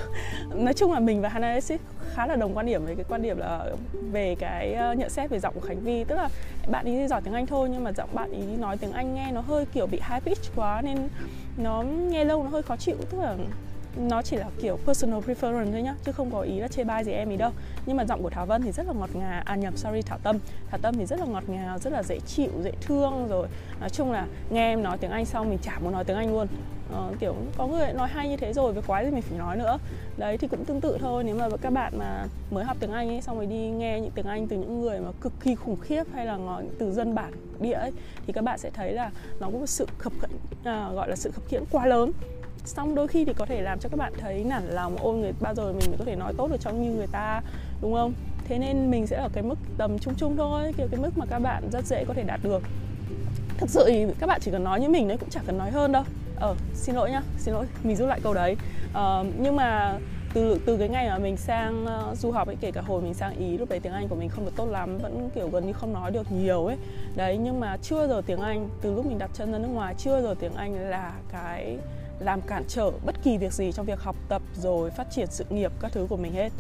nói 0.55 0.75
chung 0.75 0.93
là 0.93 1.01
mình 1.01 1.21
và 1.21 1.29
hana 1.29 1.49
Alexis 1.49 1.81
khá 2.15 2.27
là 2.27 2.37
đồng 2.37 2.57
quan 2.57 2.67
điểm 2.67 2.85
với 2.85 2.97
cái 2.97 3.05
quan 3.09 3.23
điểm 3.23 3.39
là 3.39 3.65
về 4.13 4.37
cái 4.39 4.77
uh, 4.93 4.99
nhận 4.99 5.11
xét 5.11 5.31
về 5.31 5.39
giọng 5.39 5.55
của 5.55 5.67
khánh 5.67 5.81
vi 5.81 6.05
tức 6.05 6.15
là 6.15 6.29
bạn 6.71 6.85
ấy 6.85 7.09
giỏi 7.09 7.21
tiếng 7.25 7.35
anh 7.35 7.47
thôi 7.47 7.69
nhưng 7.73 7.85
mà 7.85 7.93
giọng 7.93 8.09
bạn 8.13 8.33
ấy 8.33 8.57
nói 8.59 8.77
tiếng 8.77 8.93
anh 8.93 9.15
nghe 9.15 9.33
nó 9.33 9.41
hơi 9.41 9.67
kiểu 9.67 9.87
bị 9.87 10.01
high 10.11 10.25
pitch 10.25 10.57
quá 10.57 10.83
nên 10.83 11.09
nó 11.59 11.83
nghe 11.83 12.25
lâu 12.25 12.45
nó 12.45 12.51
hơi 12.51 12.63
khó 12.63 12.77
chịu. 12.77 12.97
Tức 13.11 13.19
là 13.21 13.37
nó 13.99 14.23
chỉ 14.23 14.37
là 14.37 14.47
kiểu 14.61 14.79
personal 14.87 15.21
preference 15.21 15.73
thôi 15.73 15.83
nhá 15.83 15.95
chứ 16.05 16.13
không 16.13 16.31
có 16.31 16.41
ý 16.41 16.61
là 16.61 16.69
chê 16.69 16.85
bai 16.85 17.05
gì 17.05 17.13
em 17.13 17.31
ý 17.31 17.37
đâu. 17.37 17.51
Nhưng 17.87 17.97
mà 17.97 18.05
giọng 18.05 18.23
của 18.23 18.31
thảo 18.31 18.47
vân 18.47 18.63
thì 18.63 18.73
rất 18.73 18.87
là 18.87 18.93
ngọt 18.93 19.11
ngào 19.15 19.43
à 19.45 19.57
nhầm 19.57 19.77
sorry 19.77 20.03
thảo 20.03 20.19
tâm. 20.23 20.39
Thảo 20.71 20.81
tâm 20.83 20.95
thì 20.99 21.07
rất 21.07 21.21
là 21.21 21.27
ngọt 21.27 21.45
ngào 21.49 21.79
rất 21.79 21.93
là 21.93 22.03
dễ 22.03 22.19
chịu 22.27 22.51
dễ 22.63 22.73
thương 22.81 23.29
rồi. 23.29 23.49
Nói 23.81 23.91
chung 23.91 24.13
là 24.13 24.27
nghe 24.51 24.73
em 24.73 24.83
nói 24.83 24.99
tiếng 24.99 25.11
anh 25.11 25.25
xong 25.25 25.51
mình 25.51 25.59
chả 25.63 25.79
muốn 25.79 25.93
nói 25.93 26.05
tiếng 26.05 26.17
anh 26.17 26.33
luôn. 26.33 26.47
Ờ, 26.93 27.13
kiểu 27.21 27.35
có 27.57 27.67
người 27.67 27.93
nói 27.93 28.09
hay 28.09 28.29
như 28.29 28.37
thế 28.37 28.53
rồi 28.53 28.73
với 28.73 28.83
quái 28.83 29.05
gì 29.05 29.11
mình 29.11 29.23
phải 29.23 29.39
nói 29.39 29.57
nữa. 29.57 29.79
Đấy 30.17 30.39
thì 30.39 30.49
cũng 30.49 30.65
tương 30.65 30.81
tự 30.81 30.99
thôi 31.01 31.25
nếu 31.25 31.35
mà 31.35 31.49
các 31.61 31.73
bạn 31.73 31.99
mà 31.99 32.27
mới 32.51 32.65
học 32.65 32.77
tiếng 32.81 32.93
anh 32.93 33.09
ấy 33.09 33.23
xong 33.23 33.37
rồi 33.37 33.47
đi 33.47 33.71
nghe 33.71 34.01
những 34.01 34.11
tiếng 34.11 34.27
anh 34.27 34.49
từ 34.49 34.57
những 34.57 34.81
người 34.81 35.01
mà 35.01 35.11
cực 35.21 35.33
kỳ 35.41 35.55
khủng 35.55 35.81
khiếp 35.81 36.05
hay 36.15 36.27
là 36.27 36.37
nói 36.37 36.65
từ 36.79 36.93
dân 36.93 37.15
bản 37.15 37.33
địa 37.61 37.73
ấy 37.73 37.93
thì 38.27 38.33
các 38.33 38.45
bạn 38.45 38.59
sẽ 38.59 38.71
thấy 38.71 38.93
là 38.93 39.11
nó 39.41 39.47
có 39.47 39.59
một 39.59 39.67
sự 39.67 39.87
khập 39.99 40.13
à, 40.65 40.91
gọi 40.95 41.09
là 41.09 41.17
sự 41.17 41.31
khập 41.31 41.45
khiễng 41.49 41.65
quá 41.71 41.87
lớn 41.87 42.13
xong 42.69 42.95
đôi 42.95 43.09
khi 43.09 43.25
thì 43.25 43.33
có 43.33 43.47
thể 43.47 43.63
làm 43.63 43.79
cho 43.79 43.89
các 43.89 43.97
bạn 43.97 44.13
thấy 44.21 44.45
nản 44.45 44.71
lòng 44.71 44.97
ôi 44.97 45.17
người 45.17 45.33
bao 45.41 45.55
giờ 45.55 45.73
mình 45.73 45.89
mới 45.89 45.99
có 45.99 46.05
thể 46.05 46.17
nói 46.17 46.33
tốt 46.37 46.49
được 46.51 46.61
cho 46.61 46.71
như 46.71 46.91
người 46.91 47.07
ta 47.07 47.43
đúng 47.83 47.95
không? 47.95 48.13
Thế 48.45 48.59
nên 48.59 48.91
mình 48.91 49.07
sẽ 49.07 49.17
ở 49.17 49.29
cái 49.33 49.43
mức 49.43 49.59
tầm 49.79 49.99
chung 49.99 50.15
chung 50.15 50.37
thôi 50.37 50.73
kiểu 50.77 50.87
cái 50.91 51.01
mức 51.01 51.19
mà 51.19 51.27
các 51.27 51.39
bạn 51.39 51.71
rất 51.73 51.87
dễ 51.87 52.05
có 52.05 52.15
thể 52.15 52.23
đạt 52.23 52.41
được. 52.43 52.63
Thực 53.59 53.71
sự 53.71 53.85
thì 53.89 54.07
các 54.19 54.27
bạn 54.27 54.41
chỉ 54.41 54.51
cần 54.51 54.65
nói 54.65 54.81
như 54.81 54.89
mình 54.89 55.09
đấy 55.09 55.17
cũng 55.17 55.31
chẳng 55.31 55.45
cần 55.47 55.59
nói 55.59 55.71
hơn 55.71 55.93
đâu. 55.93 56.03
Ờ 56.41 56.55
xin 56.75 56.95
lỗi 56.95 57.11
nhá 57.11 57.23
xin 57.39 57.55
lỗi 57.55 57.67
mình 57.83 57.97
rút 57.97 58.09
lại 58.09 58.21
câu 58.23 58.35
đấy. 58.35 58.57
Ờ, 58.93 59.25
nhưng 59.39 59.57
mà 59.57 59.99
từ 60.35 60.61
từ 60.67 60.77
cái 60.77 60.89
ngày 60.89 61.09
mà 61.09 61.19
mình 61.19 61.37
sang 61.37 61.87
uh, 62.11 62.19
du 62.19 62.31
học 62.31 62.49
ấy 62.49 62.57
kể 62.61 62.71
cả 62.71 62.81
hồi 62.81 63.03
mình 63.03 63.15
sang 63.15 63.39
ý 63.39 63.59
lúc 63.59 63.69
đấy 63.69 63.81
tiếng 63.81 63.93
anh 63.93 64.09
của 64.09 64.15
mình 64.15 64.29
không 64.29 64.45
được 64.45 64.53
tốt 64.57 64.67
lắm 64.67 64.99
vẫn 64.99 65.31
kiểu 65.35 65.49
gần 65.49 65.67
như 65.67 65.73
không 65.73 65.93
nói 65.93 66.11
được 66.11 66.33
nhiều 66.33 66.67
ấy. 66.67 66.77
Đấy 67.17 67.39
nhưng 67.39 67.61
mà 67.61 67.77
chưa 67.83 68.09
giờ 68.09 68.23
tiếng 68.27 68.41
anh 68.41 68.69
từ 68.83 68.95
lúc 68.95 69.07
mình 69.07 69.19
đặt 69.19 69.31
chân 69.35 69.53
ra 69.53 69.59
nước 69.59 69.69
ngoài 69.69 69.95
chưa 69.99 70.23
giờ 70.23 70.35
tiếng 70.41 70.55
anh 70.55 70.91
là 70.91 71.13
cái 71.33 71.79
làm 72.21 72.41
cản 72.41 72.65
trở 72.69 72.91
bất 73.05 73.15
kỳ 73.23 73.39
việc 73.39 73.53
gì 73.53 73.73
trong 73.73 73.87
việc 73.87 74.01
học 74.01 74.17
tập 74.29 74.43
rồi 74.55 74.91
phát 74.91 75.07
triển 75.11 75.27
sự 75.31 75.45
nghiệp 75.51 75.73
các 75.81 75.93
thứ 75.93 76.07
của 76.09 76.17
mình 76.17 76.33
hết. 76.33 76.53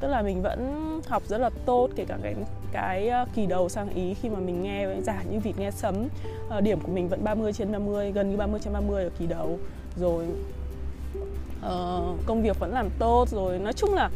Tức 0.00 0.08
là 0.08 0.22
mình 0.22 0.42
vẫn 0.42 1.00
học 1.08 1.22
rất 1.26 1.38
là 1.38 1.50
tốt 1.66 1.88
kể 1.96 2.04
cả 2.08 2.18
cái 2.22 2.34
cái 2.72 3.08
ờ, 3.08 3.26
kỳ 3.34 3.46
đầu 3.46 3.68
sang 3.68 3.88
ý 3.94 4.14
khi 4.14 4.28
mà 4.28 4.38
mình 4.38 4.62
nghe 4.62 4.86
giả 5.02 5.22
như 5.30 5.40
vịt 5.40 5.58
nghe 5.58 5.70
sấm 5.70 6.08
ờ, 6.48 6.60
điểm 6.60 6.80
của 6.80 6.92
mình 6.92 7.08
vẫn 7.08 7.24
30 7.24 7.52
trên 7.52 7.72
50 7.72 8.12
gần 8.12 8.30
như 8.30 8.36
30 8.36 8.60
trên 8.64 8.72
30 8.72 9.04
ở 9.04 9.10
kỳ 9.18 9.26
đầu. 9.26 9.58
Rồi 9.96 10.26
uh, 11.66 12.26
công 12.26 12.42
việc 12.42 12.58
vẫn 12.58 12.72
làm 12.72 12.88
tốt 12.98 13.28
rồi. 13.28 13.58
Nói 13.58 13.72
chung 13.72 13.94
là 13.94 14.10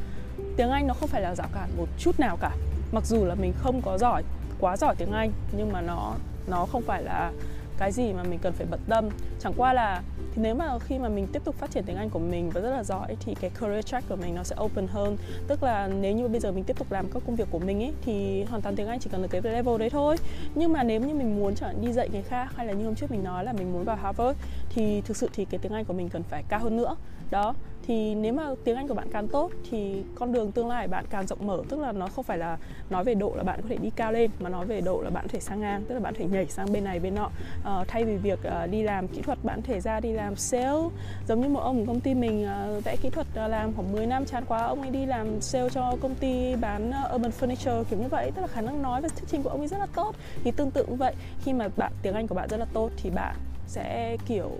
tiếng 0.56 0.70
Anh 0.70 0.86
nó 0.86 0.94
không 0.94 1.08
phải 1.08 1.22
là 1.22 1.34
rào 1.34 1.48
cản 1.54 1.70
một 1.76 1.86
chút 1.98 2.20
nào 2.20 2.36
cả. 2.40 2.50
Mặc 2.92 3.06
dù 3.06 3.24
là 3.24 3.34
mình 3.34 3.52
không 3.58 3.82
có 3.82 3.98
giỏi 3.98 4.22
quá 4.60 4.76
giỏi 4.76 4.94
tiếng 4.98 5.12
Anh 5.12 5.32
nhưng 5.56 5.72
mà 5.72 5.80
nó 5.80 6.14
nó 6.46 6.66
không 6.66 6.82
phải 6.82 7.02
là 7.02 7.32
cái 7.78 7.92
gì 7.92 8.12
mà 8.12 8.22
mình 8.22 8.38
cần 8.42 8.52
phải 8.52 8.66
bận 8.70 8.80
tâm. 8.88 9.08
Chẳng 9.40 9.52
qua 9.56 9.72
là 9.72 10.02
thì 10.34 10.42
nếu 10.42 10.54
mà 10.54 10.78
khi 10.78 10.98
mà 10.98 11.08
mình 11.08 11.26
tiếp 11.32 11.44
tục 11.44 11.54
phát 11.54 11.70
triển 11.70 11.84
tiếng 11.84 11.96
Anh 11.96 12.10
của 12.10 12.18
mình 12.18 12.50
và 12.50 12.60
rất 12.60 12.70
là 12.70 12.84
giỏi 12.84 13.16
thì 13.20 13.34
cái 13.34 13.50
career 13.60 13.84
track 13.84 14.08
của 14.08 14.16
mình 14.16 14.34
nó 14.34 14.42
sẽ 14.42 14.56
open 14.60 14.86
hơn. 14.86 15.16
Tức 15.48 15.62
là 15.62 15.88
nếu 16.00 16.12
như 16.12 16.28
bây 16.28 16.40
giờ 16.40 16.52
mình 16.52 16.64
tiếp 16.64 16.78
tục 16.78 16.92
làm 16.92 17.06
các 17.12 17.22
công 17.26 17.36
việc 17.36 17.48
của 17.50 17.58
mình 17.58 17.82
ấy 17.82 17.92
thì 18.02 18.44
hoàn 18.44 18.62
toàn 18.62 18.76
tiếng 18.76 18.86
Anh 18.86 18.98
chỉ 19.00 19.10
cần 19.12 19.22
được 19.22 19.28
cái 19.30 19.42
level 19.42 19.78
đấy 19.78 19.90
thôi. 19.90 20.16
Nhưng 20.54 20.72
mà 20.72 20.82
nếu 20.82 21.00
như 21.00 21.14
mình 21.14 21.40
muốn 21.40 21.54
chẳng 21.54 21.80
đi 21.80 21.92
dạy 21.92 22.08
người 22.12 22.22
khác, 22.22 22.56
hay 22.56 22.66
là 22.66 22.72
như 22.72 22.84
hôm 22.84 22.94
trước 22.94 23.10
mình 23.10 23.24
nói 23.24 23.44
là 23.44 23.52
mình 23.52 23.72
muốn 23.72 23.84
vào 23.84 23.96
Harvard, 23.96 24.38
thì 24.70 25.00
thực 25.00 25.16
sự 25.16 25.28
thì 25.32 25.44
cái 25.44 25.58
tiếng 25.62 25.72
Anh 25.72 25.84
của 25.84 25.94
mình 25.94 26.08
cần 26.08 26.22
phải 26.22 26.42
cao 26.48 26.60
hơn 26.60 26.76
nữa. 26.76 26.96
Đó 27.30 27.54
thì 27.88 28.14
nếu 28.14 28.32
mà 28.32 28.42
tiếng 28.64 28.76
Anh 28.76 28.88
của 28.88 28.94
bạn 28.94 29.08
càng 29.12 29.28
tốt 29.28 29.50
thì 29.70 30.02
con 30.14 30.32
đường 30.32 30.52
tương 30.52 30.68
lai 30.68 30.88
bạn 30.88 31.04
càng 31.10 31.26
rộng 31.26 31.46
mở. 31.46 31.62
Tức 31.68 31.80
là 31.80 31.92
nó 31.92 32.06
không 32.06 32.24
phải 32.24 32.38
là 32.38 32.58
nói 32.90 33.04
về 33.04 33.14
độ 33.14 33.32
là 33.36 33.42
bạn 33.42 33.60
có 33.62 33.68
thể 33.68 33.76
đi 33.76 33.90
cao 33.96 34.12
lên 34.12 34.30
mà 34.40 34.48
nói 34.48 34.66
về 34.66 34.80
độ 34.80 35.00
là 35.00 35.10
bạn 35.10 35.24
có 35.24 35.28
thể 35.32 35.40
sang 35.40 35.60
ngang 35.60 35.84
tức 35.88 35.94
là 35.94 36.00
bạn 36.00 36.14
có 36.14 36.18
thể 36.18 36.26
nhảy 36.26 36.46
sang 36.46 36.72
bên 36.72 36.84
này 36.84 37.00
bên 37.00 37.14
nọ. 37.14 37.30
Uh, 37.60 37.88
thay 37.88 38.04
vì 38.04 38.16
việc 38.16 38.38
uh, 38.38 38.70
đi 38.70 38.82
làm 38.82 39.08
kỹ 39.08 39.22
thuật 39.22 39.44
bạn 39.44 39.60
có 39.60 39.66
thể 39.66 39.80
ra 39.80 40.00
đi 40.00 40.12
làm 40.12 40.36
sale. 40.36 40.88
Giống 41.28 41.40
như 41.40 41.48
một 41.48 41.60
ông 41.60 41.86
công 41.86 42.00
ty 42.00 42.14
mình 42.14 42.46
uh, 42.76 42.84
vẽ 42.84 42.96
kỹ 43.02 43.10
thuật 43.10 43.26
uh, 43.44 43.50
làm 43.50 43.72
khoảng 43.74 43.92
10 43.92 44.06
năm 44.06 44.24
chán 44.24 44.44
quá 44.48 44.64
ông 44.64 44.80
ấy 44.80 44.90
đi 44.90 45.06
làm 45.06 45.40
sale 45.40 45.68
cho 45.68 45.96
công 46.00 46.14
ty 46.14 46.56
bán 46.56 46.90
uh, 46.90 47.14
urban 47.14 47.32
furniture 47.40 47.84
kiểu 47.84 47.98
như 47.98 48.08
vậy. 48.08 48.30
Tức 48.34 48.42
là 48.42 48.48
khả 48.48 48.60
năng 48.60 48.82
nói 48.82 49.00
và 49.00 49.08
thuyết 49.08 49.24
trình 49.30 49.42
của 49.42 49.50
ông 49.50 49.60
ấy 49.60 49.68
rất 49.68 49.78
là 49.78 49.86
tốt. 49.94 50.14
Thì 50.44 50.50
tương 50.50 50.70
tự 50.70 50.84
cũng 50.84 50.96
vậy 50.96 51.14
khi 51.44 51.52
mà 51.52 51.68
bạn 51.76 51.92
tiếng 52.02 52.14
Anh 52.14 52.26
của 52.26 52.34
bạn 52.34 52.48
rất 52.48 52.56
là 52.56 52.66
tốt 52.72 52.90
thì 52.96 53.10
bạn 53.10 53.36
sẽ 53.66 54.16
kiểu 54.26 54.50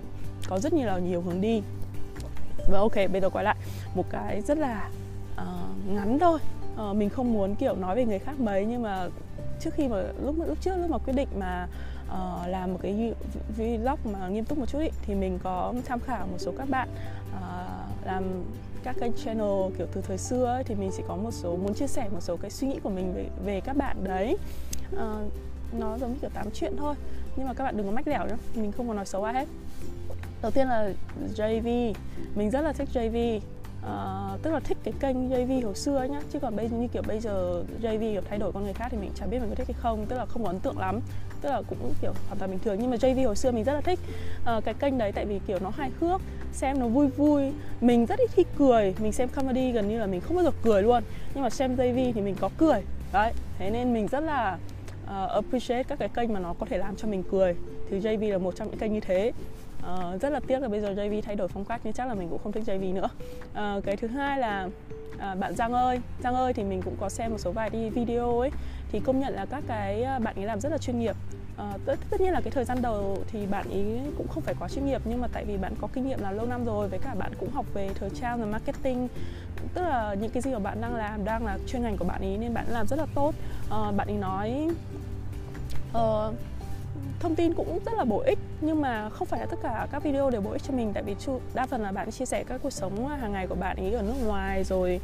có 0.47 0.59
rất 0.59 0.73
nhiều 0.73 0.87
là 0.87 0.99
nhiều 0.99 1.21
hướng 1.21 1.41
đi 1.41 1.61
và 2.71 2.79
ok 2.79 2.95
bây 3.11 3.21
giờ 3.21 3.29
quay 3.29 3.45
lại. 3.45 3.55
Một 3.95 4.05
cái 4.09 4.41
rất 4.41 4.57
là 4.57 4.89
uh, 5.41 5.87
ngắn 5.87 6.19
thôi. 6.19 6.39
Uh, 6.89 6.95
mình 6.95 7.09
không 7.09 7.33
muốn 7.33 7.55
kiểu 7.55 7.75
nói 7.75 7.95
về 7.95 8.05
người 8.05 8.19
khác 8.19 8.39
mấy 8.39 8.65
nhưng 8.65 8.81
mà 8.81 9.07
trước 9.59 9.73
khi 9.73 9.87
mà 9.87 10.03
lúc 10.23 10.35
lúc 10.47 10.57
trước 10.61 10.75
lúc 10.77 10.89
mà 10.89 10.97
quyết 10.97 11.13
định 11.13 11.27
mà 11.39 11.67
uh, 12.07 12.47
làm 12.47 12.73
một 12.73 12.79
cái 12.81 13.13
vlog 13.57 14.13
mà 14.13 14.27
nghiêm 14.27 14.45
túc 14.45 14.57
một 14.57 14.65
chút 14.65 14.79
ý, 14.79 14.89
thì 15.05 15.15
mình 15.15 15.39
có 15.43 15.73
tham 15.85 15.99
khảo 15.99 16.27
một 16.27 16.37
số 16.37 16.51
các 16.57 16.69
bạn 16.69 16.89
uh, 17.37 18.05
làm 18.05 18.23
các 18.83 18.95
kênh 18.99 19.13
channel 19.13 19.75
kiểu 19.77 19.87
từ 19.93 20.01
thời 20.01 20.17
xưa 20.17 20.45
ấy, 20.45 20.63
thì 20.63 20.75
mình 20.75 20.91
sẽ 20.91 21.03
có 21.07 21.15
một 21.15 21.31
số 21.31 21.55
muốn 21.55 21.73
chia 21.73 21.87
sẻ 21.87 22.09
một 22.13 22.21
số 22.21 22.37
cái 22.37 22.51
suy 22.51 22.67
nghĩ 22.67 22.79
của 22.83 22.89
mình 22.89 23.13
về 23.13 23.25
về 23.45 23.61
các 23.61 23.77
bạn 23.77 24.03
đấy. 24.03 24.37
Uh, 24.93 24.99
nó 25.79 25.97
giống 25.97 26.13
như 26.13 26.17
kiểu 26.21 26.29
tám 26.33 26.47
chuyện 26.53 26.77
thôi 26.77 26.95
nhưng 27.35 27.47
mà 27.47 27.53
các 27.53 27.63
bạn 27.63 27.77
đừng 27.77 27.85
có 27.85 27.91
mách 27.91 28.07
lẻo 28.07 28.27
nhá 28.27 28.35
mình 28.55 28.71
không 28.71 28.87
có 28.87 28.93
nói 28.93 29.05
xấu 29.05 29.23
ai 29.23 29.33
hết 29.33 29.47
đầu 30.41 30.51
tiên 30.51 30.67
là 30.67 30.89
JV 31.35 31.93
mình 32.35 32.49
rất 32.49 32.61
là 32.61 32.73
thích 32.73 32.89
JV 32.93 33.37
uh, 33.37 33.43
à, 33.85 34.37
tức 34.41 34.51
là 34.51 34.59
thích 34.59 34.77
cái 34.83 34.93
kênh 34.99 35.29
JV 35.29 35.65
hồi 35.65 35.75
xưa 35.75 36.07
nhá. 36.11 36.19
Chứ 36.33 36.39
còn 36.39 36.55
bây 36.55 36.69
như 36.69 36.87
kiểu 36.87 37.01
bây 37.07 37.19
giờ 37.19 37.63
JV 37.81 38.13
kiểu 38.13 38.21
thay 38.29 38.39
đổi 38.39 38.51
con 38.51 38.63
người 38.63 38.73
khác 38.73 38.87
thì 38.91 38.97
mình 38.97 39.11
chẳng 39.15 39.29
biết 39.29 39.39
mình 39.39 39.49
có 39.49 39.55
thích 39.55 39.67
hay 39.67 39.75
không. 39.81 40.05
Tức 40.05 40.15
là 40.15 40.25
không 40.25 40.43
có 40.43 40.49
ấn 40.49 40.59
tượng 40.59 40.79
lắm. 40.79 40.99
Tức 41.41 41.49
là 41.49 41.61
cũng 41.69 41.93
kiểu 42.01 42.13
hoàn 42.27 42.39
toàn 42.39 42.51
bình 42.51 42.59
thường. 42.59 42.77
Nhưng 42.79 42.89
mà 42.91 42.97
JV 42.97 43.25
hồi 43.25 43.35
xưa 43.35 43.51
mình 43.51 43.63
rất 43.63 43.73
là 43.73 43.81
thích 43.81 43.99
uh, 44.57 44.65
cái 44.65 44.73
kênh 44.73 44.97
đấy 44.97 45.11
tại 45.11 45.25
vì 45.25 45.39
kiểu 45.47 45.59
nó 45.61 45.69
hài 45.69 45.91
hước 45.99 46.21
xem 46.53 46.79
nó 46.79 46.87
vui 46.87 47.07
vui. 47.07 47.51
Mình 47.81 48.05
rất 48.05 48.19
ít 48.19 48.29
khi 48.33 48.43
cười. 48.57 48.95
Mình 48.99 49.11
xem 49.11 49.29
comedy 49.29 49.71
gần 49.71 49.89
như 49.89 49.99
là 49.99 50.05
mình 50.05 50.21
không 50.21 50.35
bao 50.35 50.45
giờ 50.45 50.51
cười 50.63 50.83
luôn. 50.83 51.03
Nhưng 51.33 51.43
mà 51.43 51.49
xem 51.49 51.75
JV 51.75 52.13
thì 52.13 52.21
mình 52.21 52.35
có 52.39 52.49
cười. 52.57 52.81
Đấy. 53.13 53.33
Thế 53.57 53.69
nên 53.69 53.93
mình 53.93 54.07
rất 54.07 54.19
là 54.19 54.57
uh, 55.03 55.29
appreciate 55.29 55.83
các 55.83 55.99
cái 55.99 56.09
kênh 56.09 56.33
mà 56.33 56.39
nó 56.39 56.53
có 56.59 56.65
thể 56.65 56.77
làm 56.77 56.95
cho 56.95 57.07
mình 57.07 57.23
cười. 57.31 57.55
Thì 57.89 57.99
JV 57.99 58.31
là 58.31 58.37
một 58.37 58.55
trong 58.55 58.69
những 58.69 58.79
kênh 58.79 58.93
như 58.93 58.99
thế 58.99 59.31
uh, 59.79 60.21
rất 60.21 60.29
là 60.29 60.39
tiếc 60.47 60.59
là 60.59 60.67
bây 60.67 60.81
giờ 60.81 60.89
JV 60.93 61.21
thay 61.21 61.35
đổi 61.35 61.47
phong 61.47 61.65
cách 61.65 61.81
nhưng 61.83 61.93
chắc 61.93 62.07
là 62.07 62.13
mình 62.13 62.29
cũng 62.29 62.39
không 62.43 62.51
thích 62.51 62.63
JV 62.65 62.93
nữa. 62.93 63.09
Uh, 63.51 63.83
cái 63.85 63.97
thứ 63.97 64.07
hai 64.07 64.39
là 64.39 64.69
À, 65.19 65.35
bạn 65.35 65.55
Giang 65.55 65.73
ơi. 65.73 65.99
Giang 66.23 66.35
ơi 66.35 66.53
thì 66.53 66.63
mình 66.63 66.81
cũng 66.81 66.95
có 66.99 67.09
xem 67.09 67.31
một 67.31 67.37
số 67.37 67.51
vài 67.51 67.69
đi 67.69 67.89
video 67.89 68.39
ấy 68.39 68.51
thì 68.91 68.99
công 68.99 69.19
nhận 69.19 69.33
là 69.33 69.45
các 69.45 69.63
cái 69.67 70.03
à, 70.03 70.19
bạn 70.19 70.35
ấy 70.35 70.45
làm 70.45 70.59
rất 70.59 70.71
là 70.71 70.77
chuyên 70.77 70.99
nghiệp. 70.99 71.15
À, 71.57 71.73
tất, 71.85 71.95
tất 72.09 72.21
nhiên 72.21 72.33
là 72.33 72.41
cái 72.41 72.51
thời 72.51 72.65
gian 72.65 72.81
đầu 72.81 73.23
thì 73.27 73.45
bạn 73.45 73.69
ấy 73.69 73.99
cũng 74.17 74.27
không 74.27 74.43
phải 74.43 74.55
quá 74.59 74.69
chuyên 74.69 74.85
nghiệp 74.85 75.01
nhưng 75.05 75.21
mà 75.21 75.27
tại 75.33 75.45
vì 75.45 75.57
bạn 75.57 75.73
có 75.81 75.87
kinh 75.93 76.07
nghiệm 76.07 76.19
là 76.19 76.31
lâu 76.31 76.45
năm 76.45 76.65
rồi 76.65 76.87
với 76.87 76.99
cả 76.99 77.15
bạn 77.15 77.31
cũng 77.39 77.51
học 77.51 77.65
về 77.73 77.89
thời 77.99 78.09
trang 78.09 78.39
và 78.39 78.45
marketing 78.45 79.07
tức 79.73 79.81
là 79.81 80.15
những 80.21 80.31
cái 80.31 80.41
gì 80.41 80.53
mà 80.53 80.59
bạn 80.59 80.81
đang 80.81 80.95
làm 80.95 81.25
đang 81.25 81.45
là 81.45 81.57
chuyên 81.67 81.81
ngành 81.81 81.97
của 81.97 82.05
bạn 82.05 82.21
ấy 82.21 82.37
nên 82.37 82.53
bạn 82.53 82.65
làm 82.69 82.87
rất 82.87 82.99
là 82.99 83.05
tốt. 83.15 83.33
À, 83.71 83.91
bạn 83.91 84.07
ấy 84.07 84.17
nói 84.17 84.69
uh, 85.97 86.33
thông 87.19 87.35
tin 87.35 87.53
cũng 87.53 87.79
rất 87.85 87.91
là 87.97 88.03
bổ 88.03 88.19
ích 88.19 88.39
nhưng 88.61 88.81
mà 88.81 89.09
không 89.09 89.27
phải 89.27 89.39
là 89.39 89.45
tất 89.45 89.59
cả 89.63 89.87
các 89.91 90.03
video 90.03 90.29
đều 90.29 90.41
bổ 90.41 90.51
ích 90.51 90.63
cho 90.67 90.73
mình 90.73 90.91
tại 90.93 91.03
vì 91.03 91.15
đa 91.53 91.65
phần 91.65 91.81
là 91.81 91.91
bạn 91.91 92.11
chia 92.11 92.25
sẻ 92.25 92.43
các 92.43 92.59
cuộc 92.63 92.69
sống 92.69 93.07
à, 93.07 93.15
hàng 93.15 93.33
ngày 93.33 93.47
của 93.47 93.55
bạn 93.55 93.77
ấy 93.77 93.93
ở 93.93 94.01
nước 94.01 94.13
ngoài 94.25 94.63
rồi 94.63 94.99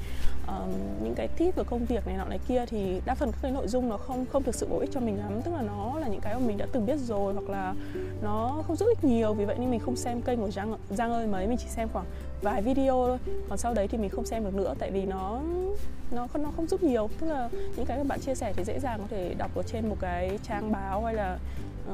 um, 0.48 0.70
những 1.04 1.16
cái 1.16 1.28
tip 1.28 1.56
về 1.56 1.64
công 1.64 1.86
việc 1.86 2.08
này 2.08 2.18
nọ 2.18 2.26
này 2.26 2.40
kia 2.48 2.66
thì 2.66 3.02
đa 3.06 3.16
phần 3.16 3.32
các 3.32 3.38
cái 3.42 3.52
nội 3.52 3.68
dung 3.68 3.90
nó 3.90 3.98
không 3.98 4.26
không 4.26 4.44
thực 4.44 4.56
sự 4.56 4.68
bổ 4.70 4.80
ích 4.80 4.90
cho 4.94 5.00
mình 5.00 5.18
lắm. 5.18 5.42
Tức 5.42 5.52
là 5.54 5.62
nó 5.62 6.00
là 6.00 6.08
những 6.08 6.22
cái 6.22 6.34
mà 6.34 6.40
mình 6.40 6.58
đã 6.58 6.68
từng 6.72 6.86
biết 6.86 6.98
rồi 7.00 7.34
hoặc 7.34 7.50
là 7.50 7.74
nó 8.22 8.64
không 8.68 8.76
giúp 8.76 8.86
ích 8.86 9.04
nhiều 9.04 9.34
vì 9.34 9.46
vậy 9.46 9.56
nên 9.60 9.72
mình 9.72 9.80
không 9.80 9.96
xem 9.96 10.22
kênh 10.22 10.40
của 10.40 10.52
Giang 10.52 10.78
Giang 10.90 11.12
ơi 11.12 11.28
mấy 11.28 11.48
mình 11.48 11.58
chỉ 11.58 11.68
xem 11.68 11.88
khoảng 11.94 12.06
vài 12.46 12.62
video 12.62 13.06
thôi. 13.08 13.18
Còn 13.50 13.58
sau 13.58 13.74
đấy 13.74 13.88
thì 13.88 13.98
mình 13.98 14.10
không 14.10 14.26
xem 14.26 14.44
được 14.44 14.56
nữa 14.56 14.74
tại 14.80 14.92
vì 14.92 15.06
nó 15.06 15.42
nó 16.12 16.28
không 16.28 16.44
nó 16.44 16.52
không 16.56 16.68
giúp 16.68 16.84
nhiều. 16.84 17.10
Tức 17.20 17.28
là 17.28 17.50
những 17.76 17.86
cái 17.86 17.98
các 17.98 18.08
bạn 18.08 18.20
chia 18.20 18.36
sẻ 18.36 18.54
thì 18.56 18.64
dễ 18.64 18.80
dàng 18.80 19.00
có 19.00 19.08
thể 19.10 19.34
đọc 19.38 19.52
ở 19.56 19.64
trên 19.64 19.90
một 19.90 19.98
cái 20.00 20.40
trang 20.48 20.72
báo 20.72 21.04
hay 21.04 21.14
là 21.14 21.38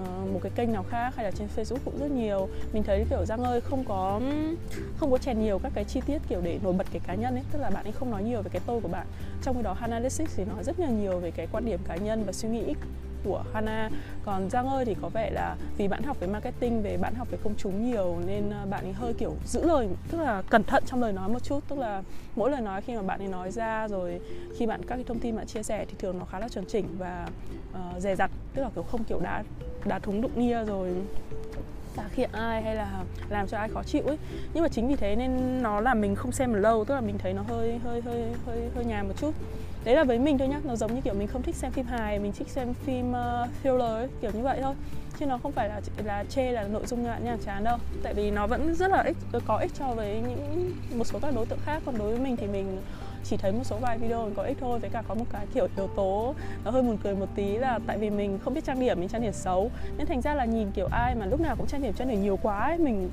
uh, 0.01 0.33
một 0.33 0.39
cái 0.43 0.51
kênh 0.55 0.73
nào 0.73 0.85
khác 0.89 1.15
hay 1.15 1.25
là 1.25 1.31
trên 1.31 1.47
Facebook 1.55 1.83
cũng 1.85 1.99
rất 1.99 2.11
nhiều. 2.11 2.47
Mình 2.73 2.83
thấy 2.83 3.05
kiểu 3.09 3.25
Giang 3.25 3.43
ơi 3.43 3.61
không 3.61 3.83
có 3.87 4.21
không 4.97 5.11
có 5.11 5.17
chèn 5.17 5.39
nhiều 5.43 5.59
các 5.59 5.71
cái 5.75 5.83
chi 5.83 6.01
tiết 6.05 6.21
kiểu 6.29 6.41
để 6.41 6.59
nổi 6.63 6.73
bật 6.73 6.87
cái 6.91 7.01
cá 7.07 7.15
nhân 7.15 7.35
ấy. 7.35 7.43
Tức 7.51 7.59
là 7.59 7.69
bạn 7.69 7.83
ấy 7.83 7.91
không 7.91 8.11
nói 8.11 8.23
nhiều 8.23 8.41
về 8.41 8.49
cái 8.53 8.61
tôi 8.65 8.81
của 8.81 8.87
bạn. 8.87 9.07
Trong 9.43 9.55
khi 9.55 9.61
đó 9.63 9.75
Analytics 9.81 10.35
thì 10.35 10.43
nói 10.45 10.63
rất 10.63 10.79
là 10.79 10.89
nhiều 10.89 11.19
về 11.19 11.31
cái 11.31 11.47
quan 11.51 11.65
điểm 11.65 11.79
cá 11.87 11.95
nhân 11.95 12.23
và 12.25 12.31
suy 12.31 12.49
nghĩ 12.49 12.73
của 13.23 13.43
Hana. 13.53 13.89
Còn 14.25 14.49
Giang 14.49 14.67
ơi 14.67 14.85
thì 14.85 14.95
có 15.01 15.09
vẻ 15.09 15.29
là 15.29 15.55
vì 15.77 15.87
bạn 15.87 16.03
học 16.03 16.19
về 16.19 16.27
marketing 16.27 16.81
về 16.81 16.97
bạn 16.97 17.13
học 17.15 17.27
về 17.31 17.37
công 17.43 17.53
chúng 17.57 17.85
nhiều 17.85 18.17
nên 18.25 18.49
ờ, 18.49 18.65
bạn 18.69 18.83
ấy 18.83 18.93
hơi 18.93 19.13
kiểu 19.13 19.35
giữ 19.45 19.65
lời 19.65 19.87
tức 20.11 20.17
là 20.21 20.41
cẩn 20.49 20.63
thận 20.63 20.83
trong 20.87 21.01
lời 21.01 21.13
nói 21.13 21.29
một 21.29 21.43
chút. 21.43 21.59
Tức 21.67 21.79
là 21.79 22.03
mỗi 22.35 22.51
lời 22.51 22.61
nói 22.61 22.81
khi 22.81 22.95
mà 22.95 23.01
bạn 23.01 23.19
ấy 23.19 23.27
nói 23.27 23.51
ra 23.51 23.87
rồi 23.87 24.19
khi 24.57 24.65
bạn 24.67 24.81
các 24.85 24.95
cái 24.95 25.03
thông 25.03 25.19
tin 25.19 25.35
bạn 25.35 25.47
chia 25.47 25.63
sẻ 25.63 25.85
thì 25.85 25.93
thường 25.99 26.19
nó 26.19 26.25
khá 26.25 26.39
là 26.39 26.49
chuẩn 26.49 26.65
chỉnh 26.65 26.85
và 26.97 27.27
uh, 27.71 28.01
dè 28.01 28.15
dặt 28.15 28.31
tức 28.53 28.61
là 28.61 28.69
kiểu 28.75 28.83
không 28.83 29.03
kiểu 29.03 29.19
đã 29.19 29.43
đá 29.85 29.99
thúng 29.99 30.21
đụng 30.21 30.31
nia 30.35 30.63
rồi 30.63 30.93
tả 31.95 32.03
khiện 32.11 32.29
ai 32.31 32.61
hay 32.61 32.75
là 32.75 33.03
làm 33.29 33.47
cho 33.47 33.57
ai 33.57 33.69
khó 33.69 33.83
chịu 33.83 34.03
ấy. 34.07 34.17
Nhưng 34.53 34.63
mà 34.63 34.69
chính 34.69 34.87
vì 34.87 34.95
thế 34.95 35.15
nên 35.15 35.63
nó 35.63 35.79
là 35.79 35.93
mình 35.93 36.15
không 36.15 36.31
xem 36.31 36.51
một 36.51 36.57
lâu 36.57 36.85
tức 36.85 36.95
là 36.95 37.01
mình 37.01 37.17
thấy 37.17 37.33
nó 37.33 37.41
hơi 37.41 37.79
hơi 37.83 38.01
hơi 38.01 38.23
hơi 38.45 38.69
hơi 38.75 38.85
nhàm 38.85 39.07
một 39.07 39.13
chút 39.17 39.31
đấy 39.83 39.95
là 39.95 40.03
với 40.03 40.19
mình 40.19 40.37
thôi 40.37 40.47
nhá 40.47 40.59
nó 40.63 40.75
giống 40.75 40.95
như 40.95 41.01
kiểu 41.01 41.13
mình 41.13 41.27
không 41.27 41.43
thích 41.43 41.55
xem 41.55 41.71
phim 41.71 41.85
hài 41.85 42.19
mình 42.19 42.31
thích 42.31 42.47
xem 42.47 42.73
phim 42.73 43.11
uh, 43.11 43.49
thriller 43.61 43.81
ấy, 43.81 44.07
kiểu 44.21 44.31
như 44.31 44.41
vậy 44.41 44.59
thôi. 44.61 44.73
Chứ 45.19 45.25
nó 45.25 45.37
không 45.37 45.51
phải 45.51 45.69
là 45.69 45.81
là 46.03 46.23
chê 46.29 46.51
là 46.51 46.63
nội 46.63 46.85
dung 46.85 47.03
ngạn 47.03 47.25
nhàm 47.25 47.39
chán 47.39 47.63
đâu. 47.63 47.77
Tại 48.03 48.13
vì 48.13 48.31
nó 48.31 48.47
vẫn 48.47 48.75
rất 48.75 48.91
là 48.91 49.01
ích 49.01 49.17
có 49.45 49.57
ích 49.57 49.71
cho 49.79 49.87
với 49.87 50.21
những 50.27 50.71
một 50.95 51.07
số 51.07 51.19
các 51.21 51.35
đối 51.35 51.45
tượng 51.45 51.59
khác. 51.65 51.81
Còn 51.85 51.97
đối 51.97 52.11
với 52.11 52.19
mình 52.19 52.37
thì 52.37 52.47
mình 52.47 52.81
chỉ 53.23 53.37
thấy 53.37 53.51
một 53.51 53.63
số 53.63 53.77
vài 53.81 53.97
video 53.97 54.25
mình 54.25 54.33
có 54.35 54.43
ích 54.43 54.57
thôi. 54.59 54.79
Với 54.79 54.89
cả 54.89 55.03
có 55.07 55.15
một 55.15 55.25
cái 55.31 55.45
kiểu 55.53 55.67
yếu 55.77 55.87
tố 55.87 56.35
nó 56.65 56.71
hơi 56.71 56.81
buồn 56.81 56.97
cười 57.03 57.15
một 57.15 57.27
tí 57.35 57.57
là 57.57 57.79
tại 57.87 57.97
vì 57.97 58.09
mình 58.09 58.39
không 58.43 58.53
biết 58.53 58.65
trang 58.65 58.79
điểm 58.79 58.99
mình 58.99 59.09
trang 59.09 59.21
điểm 59.21 59.33
xấu. 59.33 59.71
Nên 59.97 60.07
thành 60.07 60.21
ra 60.21 60.33
là 60.33 60.45
nhìn 60.45 60.71
kiểu 60.71 60.87
ai 60.91 61.15
mà 61.15 61.25
lúc 61.25 61.41
nào 61.41 61.55
cũng 61.55 61.67
trang 61.67 61.81
điểm 61.81 61.93
trang 61.93 62.09
điểm 62.09 62.21
nhiều 62.21 62.39
quá 62.41 62.59
ấy 62.59 62.77
mình 62.77 63.09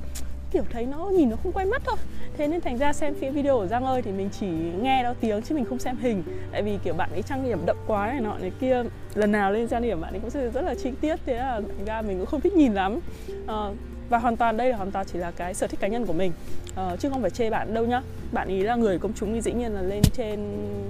kiểu 0.51 0.63
thấy 0.71 0.87
nó 0.87 1.09
nhìn 1.09 1.31
nó 1.31 1.37
không 1.43 1.53
quay 1.53 1.67
mắt 1.67 1.83
thôi. 1.85 1.97
Thế 2.37 2.49
nên 2.49 2.61
thành 2.61 2.79
ra 2.79 2.93
xem 2.93 3.15
phim 3.15 3.33
video 3.33 3.57
của 3.57 3.67
giang 3.67 3.85
ơi 3.85 4.03
thì 4.03 4.13
mình 4.13 4.29
chỉ 4.41 4.47
nghe 4.83 5.03
đó 5.03 5.15
tiếng 5.21 5.43
chứ 5.43 5.55
mình 5.55 5.65
không 5.65 5.79
xem 5.79 5.97
hình. 5.97 6.23
Tại 6.53 6.63
vì 6.63 6.79
kiểu 6.85 6.95
bạn 6.95 7.11
ấy 7.13 7.23
trang 7.23 7.45
điểm 7.45 7.59
đậm 7.67 7.77
quá 7.87 8.07
này 8.07 8.21
nọ 8.21 8.39
này 8.39 8.53
kia. 8.61 8.83
Lần 9.15 9.33
nào 9.33 9.53
lên 9.53 9.69
trang 9.69 9.83
điểm 9.83 10.01
bạn 10.01 10.15
ấy 10.15 10.21
cũng 10.21 10.31
sẽ 10.31 10.51
rất 10.51 10.63
là 10.63 10.75
chi 10.75 10.91
tiết 11.01 11.17
thế 11.27 11.35
là 11.35 11.61
thành 11.61 11.85
ra 11.87 12.03
mình 12.03 12.19
cũng 12.19 12.27
không 12.27 12.41
thích 12.41 12.53
nhìn 12.53 12.75
lắm. 12.75 13.01
À, 13.47 13.71
và 14.09 14.19
hoàn 14.19 14.37
toàn 14.37 14.57
đây 14.57 14.71
là 14.71 14.77
hoàn 14.77 14.91
toàn 14.91 15.07
chỉ 15.13 15.19
là 15.19 15.31
cái 15.31 15.55
sở 15.55 15.67
thích 15.67 15.81
cá 15.81 15.89
nhân 15.89 16.07
của 16.07 16.13
mình. 16.13 16.33
À, 16.77 16.97
chứ 16.99 17.11
không 17.11 17.21
phải 17.21 17.31
chê 17.31 17.51
bạn 17.51 17.75
đâu 17.75 17.87
nhá. 17.87 18.03
Bạn 18.33 18.49
ý 18.49 18.63
là 18.63 18.77
người 18.77 18.99
công 18.99 19.13
chúng 19.13 19.35
thì 19.35 19.41
dĩ 19.41 19.53
nhiên 19.53 19.73
là 19.73 19.83
lên 19.83 20.03
trên 20.13 20.41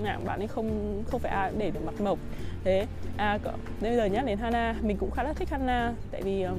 mạng 0.04 0.24
bạn 0.24 0.40
ấy 0.40 0.48
không 0.48 1.02
không 1.10 1.20
phải 1.20 1.32
ai 1.32 1.52
để 1.58 1.70
được 1.70 1.80
mặt 1.86 2.00
mộc. 2.00 2.18
Thế 2.64 2.86
à 3.16 3.38
bây 3.80 3.96
giờ 3.96 4.04
nhắc 4.04 4.24
đến 4.24 4.38
Hana. 4.38 4.74
Mình 4.82 4.96
cũng 4.96 5.10
khá 5.10 5.22
là 5.22 5.32
thích 5.32 5.50
Hana. 5.50 5.92
Tại 6.10 6.22
vì 6.22 6.42
ờ, 6.42 6.54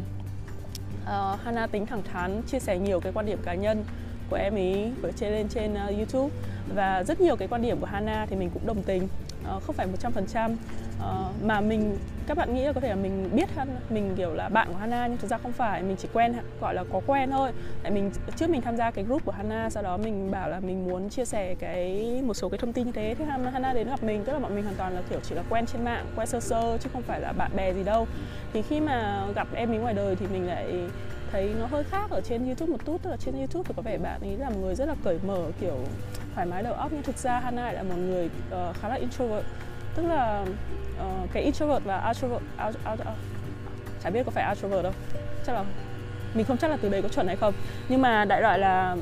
uh, 1.09 1.39
Hana 1.43 1.67
tính 1.67 1.85
thẳng 1.85 2.03
thắn 2.11 2.41
chia 2.41 2.59
sẻ 2.59 2.77
nhiều 2.77 2.99
cái 2.99 3.11
quan 3.13 3.25
điểm 3.25 3.39
cá 3.43 3.53
nhân 3.53 3.83
của 4.29 4.35
em 4.35 4.55
ý 4.55 4.91
ở 5.03 5.11
trên 5.15 5.31
lên 5.31 5.47
trên 5.49 5.73
uh, 5.73 5.97
YouTube. 5.97 6.35
Và 6.75 7.03
rất 7.03 7.21
nhiều 7.21 7.35
cái 7.35 7.47
quan 7.47 7.61
điểm 7.61 7.79
của 7.79 7.85
Hana 7.85 8.25
thì 8.29 8.35
mình 8.35 8.49
cũng 8.53 8.67
đồng 8.67 8.83
tình 8.83 9.07
uh, 9.55 9.63
không 9.63 9.75
phải 9.75 9.87
100% 10.01 10.51
uh, 10.51 10.57
ờ, 10.99 11.25
mà 11.43 11.61
mình 11.61 11.97
các 12.27 12.37
bạn 12.37 12.55
nghĩ 12.55 12.65
là 12.65 12.73
có 12.73 12.81
thể 12.81 12.89
là 12.89 12.95
mình 12.95 13.29
biết 13.33 13.49
mình 13.89 14.13
kiểu 14.17 14.33
là 14.33 14.49
bạn 14.49 14.67
của 14.71 14.77
Hana 14.77 15.07
nhưng 15.07 15.17
thực 15.17 15.27
ra 15.27 15.37
không 15.37 15.51
phải. 15.51 15.83
Mình 15.83 15.95
chỉ 15.99 16.07
quen 16.13 16.33
gọi 16.61 16.73
là 16.75 16.83
có 16.93 17.01
quen 17.07 17.31
thôi. 17.31 17.51
Tại 17.83 17.91
mình 17.91 18.11
trước 18.35 18.49
mình 18.49 18.61
tham 18.61 18.77
gia 18.77 18.91
cái 18.91 19.05
group 19.05 19.25
của 19.25 19.31
Hana 19.31 19.69
sau 19.69 19.83
đó 19.83 19.97
mình 19.97 20.31
bảo 20.31 20.49
là 20.49 20.59
mình 20.59 20.85
muốn 20.89 21.09
chia 21.09 21.25
sẻ 21.25 21.55
cái 21.59 22.21
một 22.25 22.33
số 22.33 22.49
cái 22.49 22.57
thông 22.57 22.73
tin 22.73 22.85
như 22.85 22.91
thế. 22.91 23.15
Thế 23.19 23.25
Hana 23.25 23.73
đến 23.73 23.87
gặp 23.87 24.03
mình 24.03 24.23
tức 24.25 24.33
là 24.33 24.39
bọn 24.39 24.55
mình 24.55 24.63
hoàn 24.63 24.75
toàn 24.75 24.93
là 24.93 25.01
kiểu 25.09 25.19
chỉ 25.23 25.35
là 25.35 25.43
quen 25.49 25.65
trên 25.65 25.83
mạng 25.83 26.05
quen 26.15 26.27
sơ 26.27 26.39
sơ 26.39 26.77
chứ 26.77 26.89
không 26.93 27.01
phải 27.01 27.21
là 27.21 27.31
bạn 27.31 27.51
bè 27.55 27.73
gì 27.73 27.83
đâu. 27.83 28.07
Thì 28.53 28.61
khi 28.61 28.79
mà 28.79 29.25
gặp 29.35 29.47
em 29.53 29.71
ấy 29.71 29.77
ngoài 29.77 29.93
đời 29.93 30.15
thì 30.15 30.25
mình 30.33 30.47
lại 30.47 30.67
thấy 31.31 31.53
nó 31.59 31.65
hơi 31.65 31.83
khác 31.83 32.09
ở 32.09 32.21
trên 32.21 32.45
YouTube 32.45 32.71
một 32.71 32.77
chút. 32.85 32.97
Tức 33.03 33.09
là 33.09 33.17
trên 33.17 33.35
YouTube 33.37 33.63
thì 33.67 33.73
có 33.75 33.81
vẻ 33.81 33.97
bạn 33.97 34.21
ấy 34.21 34.37
là 34.37 34.49
một 34.49 34.59
người 34.61 34.75
rất 34.75 34.85
là 34.85 34.95
cởi 35.03 35.19
mở 35.27 35.51
kiểu 35.61 35.77
thoải 36.35 36.47
mái 36.47 36.63
đầu 36.63 36.73
óc. 36.73 36.91
Nhưng 36.91 37.03
thực 37.03 37.17
ra 37.17 37.39
Hana 37.39 37.71
là 37.71 37.83
một 37.83 37.95
người 37.97 38.25
uh, 38.25 38.75
khá 38.81 38.89
là 38.89 38.95
introvert. 38.95 39.45
Tức 39.95 40.03
là 40.03 40.45
uh, 41.01 41.29
cái 41.33 41.43
introvert 41.43 41.83
và 41.83 42.07
outrovert 42.07 42.43
out, 42.65 42.75
out, 42.89 42.99
out, 42.99 43.17
chả 44.03 44.09
biết 44.09 44.23
có 44.25 44.31
phải 44.31 44.49
outrovert 44.49 44.83
đâu. 44.83 44.93
Chắc 45.45 45.53
là 45.53 45.65
mình 46.33 46.45
không 46.45 46.57
chắc 46.57 46.71
là 46.71 46.77
từ 46.81 46.89
đấy 46.89 47.01
có 47.01 47.09
chuẩn 47.09 47.27
hay 47.27 47.35
không. 47.35 47.53
Nhưng 47.89 48.01
mà 48.01 48.25
đại 48.25 48.41
loại 48.41 48.59
là 48.59 48.97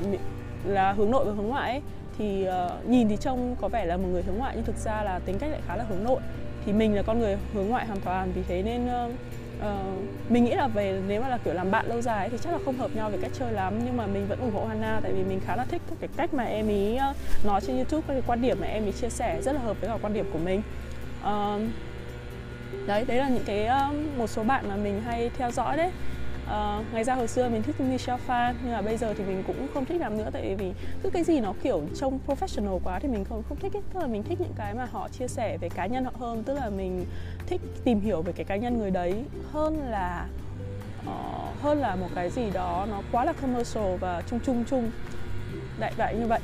là 0.64 0.92
hướng 0.92 1.10
nội 1.10 1.24
và 1.24 1.32
hướng 1.32 1.48
ngoại 1.48 1.70
ấy, 1.70 1.82
thì 2.18 2.46
uh, 2.48 2.88
nhìn 2.88 3.08
thì 3.08 3.16
trông 3.16 3.56
có 3.60 3.68
vẻ 3.68 3.84
là 3.84 3.96
một 3.96 4.08
người 4.12 4.22
hướng 4.22 4.38
ngoại 4.38 4.52
nhưng 4.56 4.64
thực 4.64 4.76
ra 4.76 5.02
là 5.02 5.18
tính 5.18 5.38
cách 5.38 5.50
lại 5.50 5.60
khá 5.66 5.76
là 5.76 5.84
hướng 5.88 6.04
nội. 6.04 6.20
Thì 6.66 6.72
mình 6.72 6.96
là 6.96 7.02
con 7.02 7.18
người 7.18 7.38
hướng 7.54 7.68
ngoại 7.68 7.86
hoàn 7.86 8.00
toàn. 8.00 8.32
Vì 8.32 8.42
thế 8.48 8.62
nên 8.62 8.86
uh, 8.86 9.12
uh, 9.58 10.30
mình 10.30 10.44
nghĩ 10.44 10.54
là 10.54 10.68
về 10.68 11.00
nếu 11.08 11.22
mà 11.22 11.28
là 11.28 11.38
kiểu 11.38 11.54
làm 11.54 11.70
bạn 11.70 11.86
lâu 11.86 12.00
dài 12.00 12.18
ấy, 12.18 12.28
thì 12.28 12.38
chắc 12.44 12.52
là 12.52 12.58
không 12.64 12.78
hợp 12.78 12.90
nhau 12.94 13.10
về 13.10 13.18
cách 13.22 13.30
chơi 13.38 13.52
lắm. 13.52 13.78
Nhưng 13.84 13.96
mà 13.96 14.06
mình 14.06 14.26
vẫn 14.28 14.40
ủng 14.40 14.54
hộ 14.54 14.64
Hana 14.64 15.00
tại 15.02 15.12
vì 15.12 15.24
mình 15.24 15.40
khá 15.46 15.56
là 15.56 15.64
thích 15.64 15.82
cái 16.00 16.08
cách 16.16 16.34
mà 16.34 16.44
em 16.44 16.68
ý 16.68 16.96
ờ, 16.96 17.14
nói 17.44 17.60
trên 17.60 17.76
YouTube 17.76 18.02
các 18.08 18.14
cái 18.14 18.22
quan 18.26 18.42
điểm 18.42 18.60
mà 18.60 18.66
em 18.66 18.84
ý 18.86 18.92
chia 18.92 19.08
sẻ 19.08 19.42
rất 19.42 19.52
là 19.52 19.60
hợp 19.60 19.76
với 19.80 19.90
cả 19.90 19.96
quan 20.02 20.12
điểm 20.12 20.30
của 20.32 20.38
mình. 20.38 20.62
Uh, 21.20 21.60
đấy 22.86 23.04
đấy 23.04 23.18
là 23.18 23.28
những 23.28 23.44
cái 23.46 23.68
uh, 23.88 24.18
một 24.18 24.26
số 24.26 24.44
bạn 24.44 24.68
mà 24.68 24.76
mình 24.76 25.02
hay 25.02 25.30
theo 25.38 25.50
dõi 25.50 25.76
đấy. 25.76 25.90
Ờ, 26.48 26.78
uh, 26.78 26.94
ngày 26.94 27.04
ra 27.04 27.14
hồi 27.14 27.28
xưa 27.28 27.48
mình 27.48 27.62
thích 27.62 27.80
Michelle 27.80 28.22
Phan 28.26 28.56
nhưng 28.62 28.72
mà 28.72 28.82
bây 28.82 28.96
giờ 28.96 29.14
thì 29.18 29.24
mình 29.24 29.42
cũng 29.46 29.66
không 29.74 29.84
thích 29.84 30.00
làm 30.00 30.18
nữa 30.18 30.30
tại 30.32 30.54
vì 30.58 30.72
cứ 31.02 31.10
cái 31.10 31.24
gì 31.24 31.40
nó 31.40 31.54
kiểu 31.62 31.82
trông 31.94 32.18
professional 32.26 32.78
quá 32.84 32.98
thì 32.98 33.08
mình 33.08 33.24
không 33.24 33.42
không 33.48 33.58
thích 33.58 33.76
ấy. 33.76 33.82
tức 33.92 34.00
là 34.00 34.06
mình 34.06 34.22
thích 34.22 34.40
những 34.40 34.52
cái 34.56 34.74
mà 34.74 34.84
họ 34.84 35.08
chia 35.08 35.28
sẻ 35.28 35.58
về 35.58 35.68
cá 35.68 35.86
nhân 35.86 36.04
họ 36.04 36.12
hơn 36.18 36.42
tức 36.44 36.54
là 36.54 36.70
mình 36.70 37.04
thích 37.46 37.60
tìm 37.84 38.00
hiểu 38.00 38.22
về 38.22 38.32
cái 38.32 38.44
cá 38.44 38.56
nhân 38.56 38.78
người 38.78 38.90
đấy 38.90 39.24
hơn 39.52 39.78
là 39.90 40.26
uh, 41.00 41.62
hơn 41.62 41.78
là 41.78 41.96
một 41.96 42.08
cái 42.14 42.30
gì 42.30 42.50
đó 42.50 42.86
nó 42.90 43.02
quá 43.12 43.24
là 43.24 43.32
commercial 43.32 43.96
và 44.00 44.22
chung 44.30 44.40
chung 44.46 44.64
chung 44.70 44.90
đại 45.78 45.92
đại 45.96 46.14
như 46.14 46.26
vậy. 46.26 46.40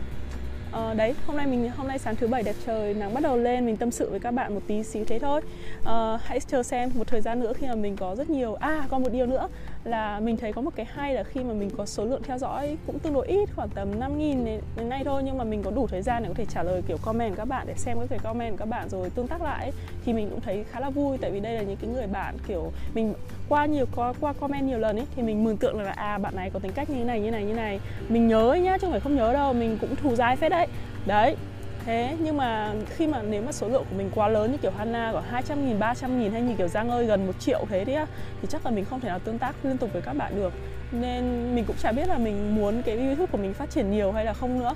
Uh, 0.90 0.96
đấy 0.96 1.14
hôm 1.26 1.36
nay 1.36 1.46
mình 1.46 1.70
hôm 1.76 1.88
nay 1.88 1.98
sáng 1.98 2.16
thứ 2.16 2.26
bảy 2.26 2.42
đẹp 2.42 2.56
trời 2.66 2.94
nắng 2.94 3.14
bắt 3.14 3.22
đầu 3.22 3.36
lên 3.36 3.66
mình 3.66 3.76
tâm 3.76 3.90
sự 3.90 4.10
với 4.10 4.20
các 4.20 4.30
bạn 4.30 4.54
một 4.54 4.60
tí 4.66 4.82
xíu 4.82 5.04
thế 5.04 5.18
thôi. 5.18 5.40
Uh, 5.80 6.20
hãy 6.24 6.40
chờ 6.40 6.62
xem 6.62 6.90
một 6.94 7.08
thời 7.08 7.20
gian 7.20 7.40
nữa 7.40 7.52
khi 7.56 7.66
mà 7.66 7.74
mình 7.74 7.96
có 7.96 8.16
rất 8.16 8.30
nhiều 8.30 8.54
à 8.54 8.86
còn 8.90 9.02
một 9.02 9.12
điều 9.12 9.26
nữa 9.26 9.48
là 9.84 10.20
mình 10.20 10.36
thấy 10.36 10.52
có 10.52 10.60
một 10.60 10.70
cái 10.76 10.86
hay 10.86 11.14
là 11.14 11.22
khi 11.22 11.40
mà 11.40 11.54
mình 11.54 11.70
có 11.76 11.86
số 11.86 12.04
lượng 12.04 12.22
theo 12.22 12.38
dõi 12.38 12.76
cũng 12.86 12.98
tương 12.98 13.14
đối 13.14 13.26
ít 13.26 13.48
khoảng 13.56 13.68
tầm 13.68 14.00
5 14.00 14.18
nghìn 14.18 14.44
đến, 14.44 14.60
đến 14.76 14.88
nay 14.88 15.02
thôi 15.04 15.22
nhưng 15.24 15.38
mà 15.38 15.44
mình 15.44 15.62
có 15.62 15.70
đủ 15.70 15.86
thời 15.86 16.02
gian 16.02 16.22
để 16.22 16.28
có 16.28 16.34
thể 16.34 16.44
trả 16.44 16.62
lời 16.62 16.82
kiểu 16.88 16.96
comment 17.02 17.36
các 17.36 17.44
bạn 17.44 17.66
để 17.66 17.74
xem 17.76 17.96
các 18.00 18.06
cái 18.10 18.18
comment 18.18 18.50
của 18.50 18.58
các 18.58 18.68
bạn 18.68 18.88
rồi 18.88 19.10
tương 19.10 19.28
tác 19.28 19.42
lại 19.42 19.72
thì 20.04 20.12
mình 20.12 20.30
cũng 20.30 20.40
thấy 20.40 20.64
khá 20.70 20.80
là 20.80 20.90
vui. 20.90 21.18
Tại 21.18 21.30
vì 21.30 21.40
đây 21.40 21.54
là 21.54 21.62
những 21.62 21.76
cái 21.76 21.90
người 21.90 22.06
bạn 22.06 22.34
kiểu 22.48 22.72
mình 22.94 23.14
qua 23.48 23.66
nhiều 23.66 23.86
qua, 23.96 24.12
qua 24.20 24.32
comment 24.32 24.66
nhiều 24.66 24.78
lần 24.78 24.96
ấy 24.96 25.06
thì 25.16 25.22
mình 25.22 25.44
mường 25.44 25.56
tượng 25.56 25.80
là 25.80 25.92
à 25.92 26.18
bạn 26.18 26.36
này 26.36 26.50
có 26.50 26.58
tính 26.58 26.72
cách 26.72 26.90
như 26.90 27.04
này 27.04 27.20
như 27.20 27.30
này 27.30 27.44
như 27.44 27.54
này. 27.54 27.80
Mình 28.08 28.28
nhớ 28.28 28.48
ấy 28.48 28.60
nhá 28.60 28.78
chứ 28.78 28.80
không 28.80 28.90
phải 28.90 29.00
không 29.00 29.16
nhớ 29.16 29.32
đâu 29.32 29.52
mình 29.52 29.78
cũng 29.80 29.96
thù 29.96 30.14
dai 30.14 30.36
phết 30.36 30.50
đấy. 30.50 30.66
Đấy 31.06 31.36
thế 31.86 32.16
nhưng 32.20 32.36
mà 32.36 32.72
khi 32.96 33.06
mà 33.06 33.22
nếu 33.22 33.42
mà 33.42 33.52
số 33.52 33.68
lượng 33.68 33.84
của 33.90 33.96
mình 33.96 34.10
quá 34.14 34.28
lớn 34.28 34.52
như 34.52 34.58
kiểu 34.58 34.70
Hana 34.70 35.12
có 35.12 35.22
200 35.30 35.66
nghìn, 35.66 35.78
300 35.78 36.20
nghìn 36.20 36.32
hay 36.32 36.42
như 36.42 36.54
kiểu 36.58 36.68
Giang 36.68 36.90
ơi 36.90 37.06
gần 37.06 37.26
một 37.26 37.40
triệu 37.40 37.66
thế 37.68 37.84
đấy 37.84 38.06
thì 38.42 38.48
chắc 38.50 38.64
là 38.66 38.70
mình 38.70 38.84
không 38.84 39.00
thể 39.00 39.08
nào 39.08 39.18
tương 39.18 39.38
tác 39.38 39.54
liên 39.62 39.78
tục 39.78 39.90
với 39.92 40.02
các 40.02 40.16
bạn 40.16 40.36
được. 40.36 40.52
Nên 40.92 41.54
mình 41.54 41.64
cũng 41.64 41.76
chả 41.76 41.92
biết 41.92 42.08
là 42.08 42.18
mình 42.18 42.54
muốn 42.54 42.82
cái 42.82 42.96
YouTube 42.96 43.26
của 43.26 43.38
mình 43.38 43.54
phát 43.54 43.70
triển 43.70 43.90
nhiều 43.90 44.12
hay 44.12 44.24
là 44.24 44.32
không 44.32 44.58
nữa. 44.58 44.74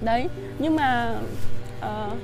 Đấy 0.00 0.28
nhưng 0.58 0.76
mà 0.76 1.16
uh, 1.78 2.18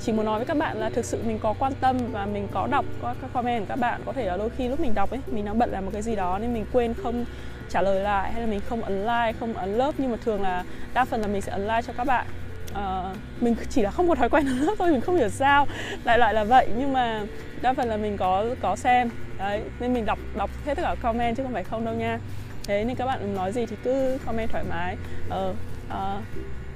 chỉ 0.00 0.12
muốn 0.12 0.26
nói 0.26 0.38
với 0.38 0.46
các 0.46 0.56
bạn 0.56 0.76
là 0.76 0.90
thực 0.90 1.04
sự 1.04 1.18
mình 1.26 1.38
có 1.38 1.54
quan 1.58 1.72
tâm 1.80 1.96
và 2.12 2.26
mình 2.26 2.48
có 2.52 2.66
đọc 2.66 2.84
các 3.02 3.14
comment 3.32 3.60
của 3.60 3.68
các 3.68 3.76
bạn. 3.76 4.00
Có 4.04 4.12
thể 4.12 4.26
là 4.26 4.36
đôi 4.36 4.50
khi 4.50 4.68
lúc 4.68 4.80
mình 4.80 4.94
đọc 4.94 5.10
ấy 5.10 5.20
mình 5.26 5.44
đang 5.44 5.58
bận 5.58 5.70
làm 5.70 5.84
một 5.84 5.90
cái 5.92 6.02
gì 6.02 6.16
đó 6.16 6.38
nên 6.38 6.54
mình 6.54 6.66
quên 6.72 6.94
không 7.02 7.24
trả 7.68 7.82
lời 7.82 8.00
lại 8.00 8.32
hay 8.32 8.40
là 8.40 8.46
mình 8.46 8.60
không 8.68 8.82
ấn 8.82 9.00
like 9.00 9.32
không 9.40 9.54
ấn 9.54 9.74
lớp 9.74 9.94
nhưng 9.98 10.10
mà 10.10 10.16
thường 10.24 10.42
là 10.42 10.64
đa 10.94 11.04
phần 11.04 11.20
là 11.20 11.26
mình 11.26 11.42
sẽ 11.42 11.52
ấn 11.52 11.62
like 11.62 11.82
cho 11.82 11.92
các 11.92 12.04
bạn 12.04 12.26
uh, 12.74 13.16
mình 13.40 13.54
chỉ 13.70 13.82
là 13.82 13.90
không 13.90 14.08
có 14.08 14.14
thói 14.14 14.28
quen 14.28 14.46
nữa 14.46 14.74
thôi 14.78 14.90
mình 14.92 15.00
không 15.00 15.16
hiểu 15.16 15.28
sao. 15.28 15.66
Lại 16.04 16.18
lại 16.18 16.34
là 16.34 16.44
vậy 16.44 16.68
nhưng 16.76 16.92
mà 16.92 17.22
đa 17.62 17.72
phần 17.72 17.88
là 17.88 17.96
mình 17.96 18.16
có 18.16 18.44
có 18.60 18.76
xem. 18.76 19.10
Đấy 19.38 19.62
nên 19.80 19.94
mình 19.94 20.04
đọc 20.04 20.18
đọc 20.36 20.50
hết 20.66 20.74
tất 20.74 20.82
cả 20.82 20.94
comment 21.02 21.36
chứ 21.36 21.42
không 21.42 21.52
phải 21.52 21.64
không 21.64 21.84
đâu 21.84 21.94
nha. 21.94 22.18
Thế 22.64 22.84
nên 22.84 22.96
các 22.96 23.06
bạn 23.06 23.34
nói 23.34 23.52
gì 23.52 23.66
thì 23.66 23.76
cứ 23.84 24.18
comment 24.26 24.50
thoải 24.50 24.64
mái. 24.70 24.96
Uh, 25.28 25.56
uh, 25.88 26.22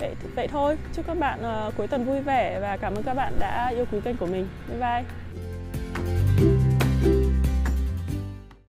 vậy 0.00 0.14
vậy 0.34 0.48
thôi. 0.48 0.76
Chúc 0.94 1.06
các 1.06 1.18
bạn 1.18 1.40
uh, 1.68 1.76
cuối 1.76 1.86
tuần 1.86 2.04
vui 2.04 2.20
vẻ 2.20 2.58
và 2.60 2.76
cảm 2.76 2.94
ơn 2.94 3.02
các 3.02 3.14
bạn 3.14 3.32
đã 3.38 3.68
yêu 3.68 3.84
quý 3.92 3.98
kênh 4.04 4.16
của 4.16 4.26
mình. 4.26 4.48
Bye 4.68 4.80
bye. 4.80 5.47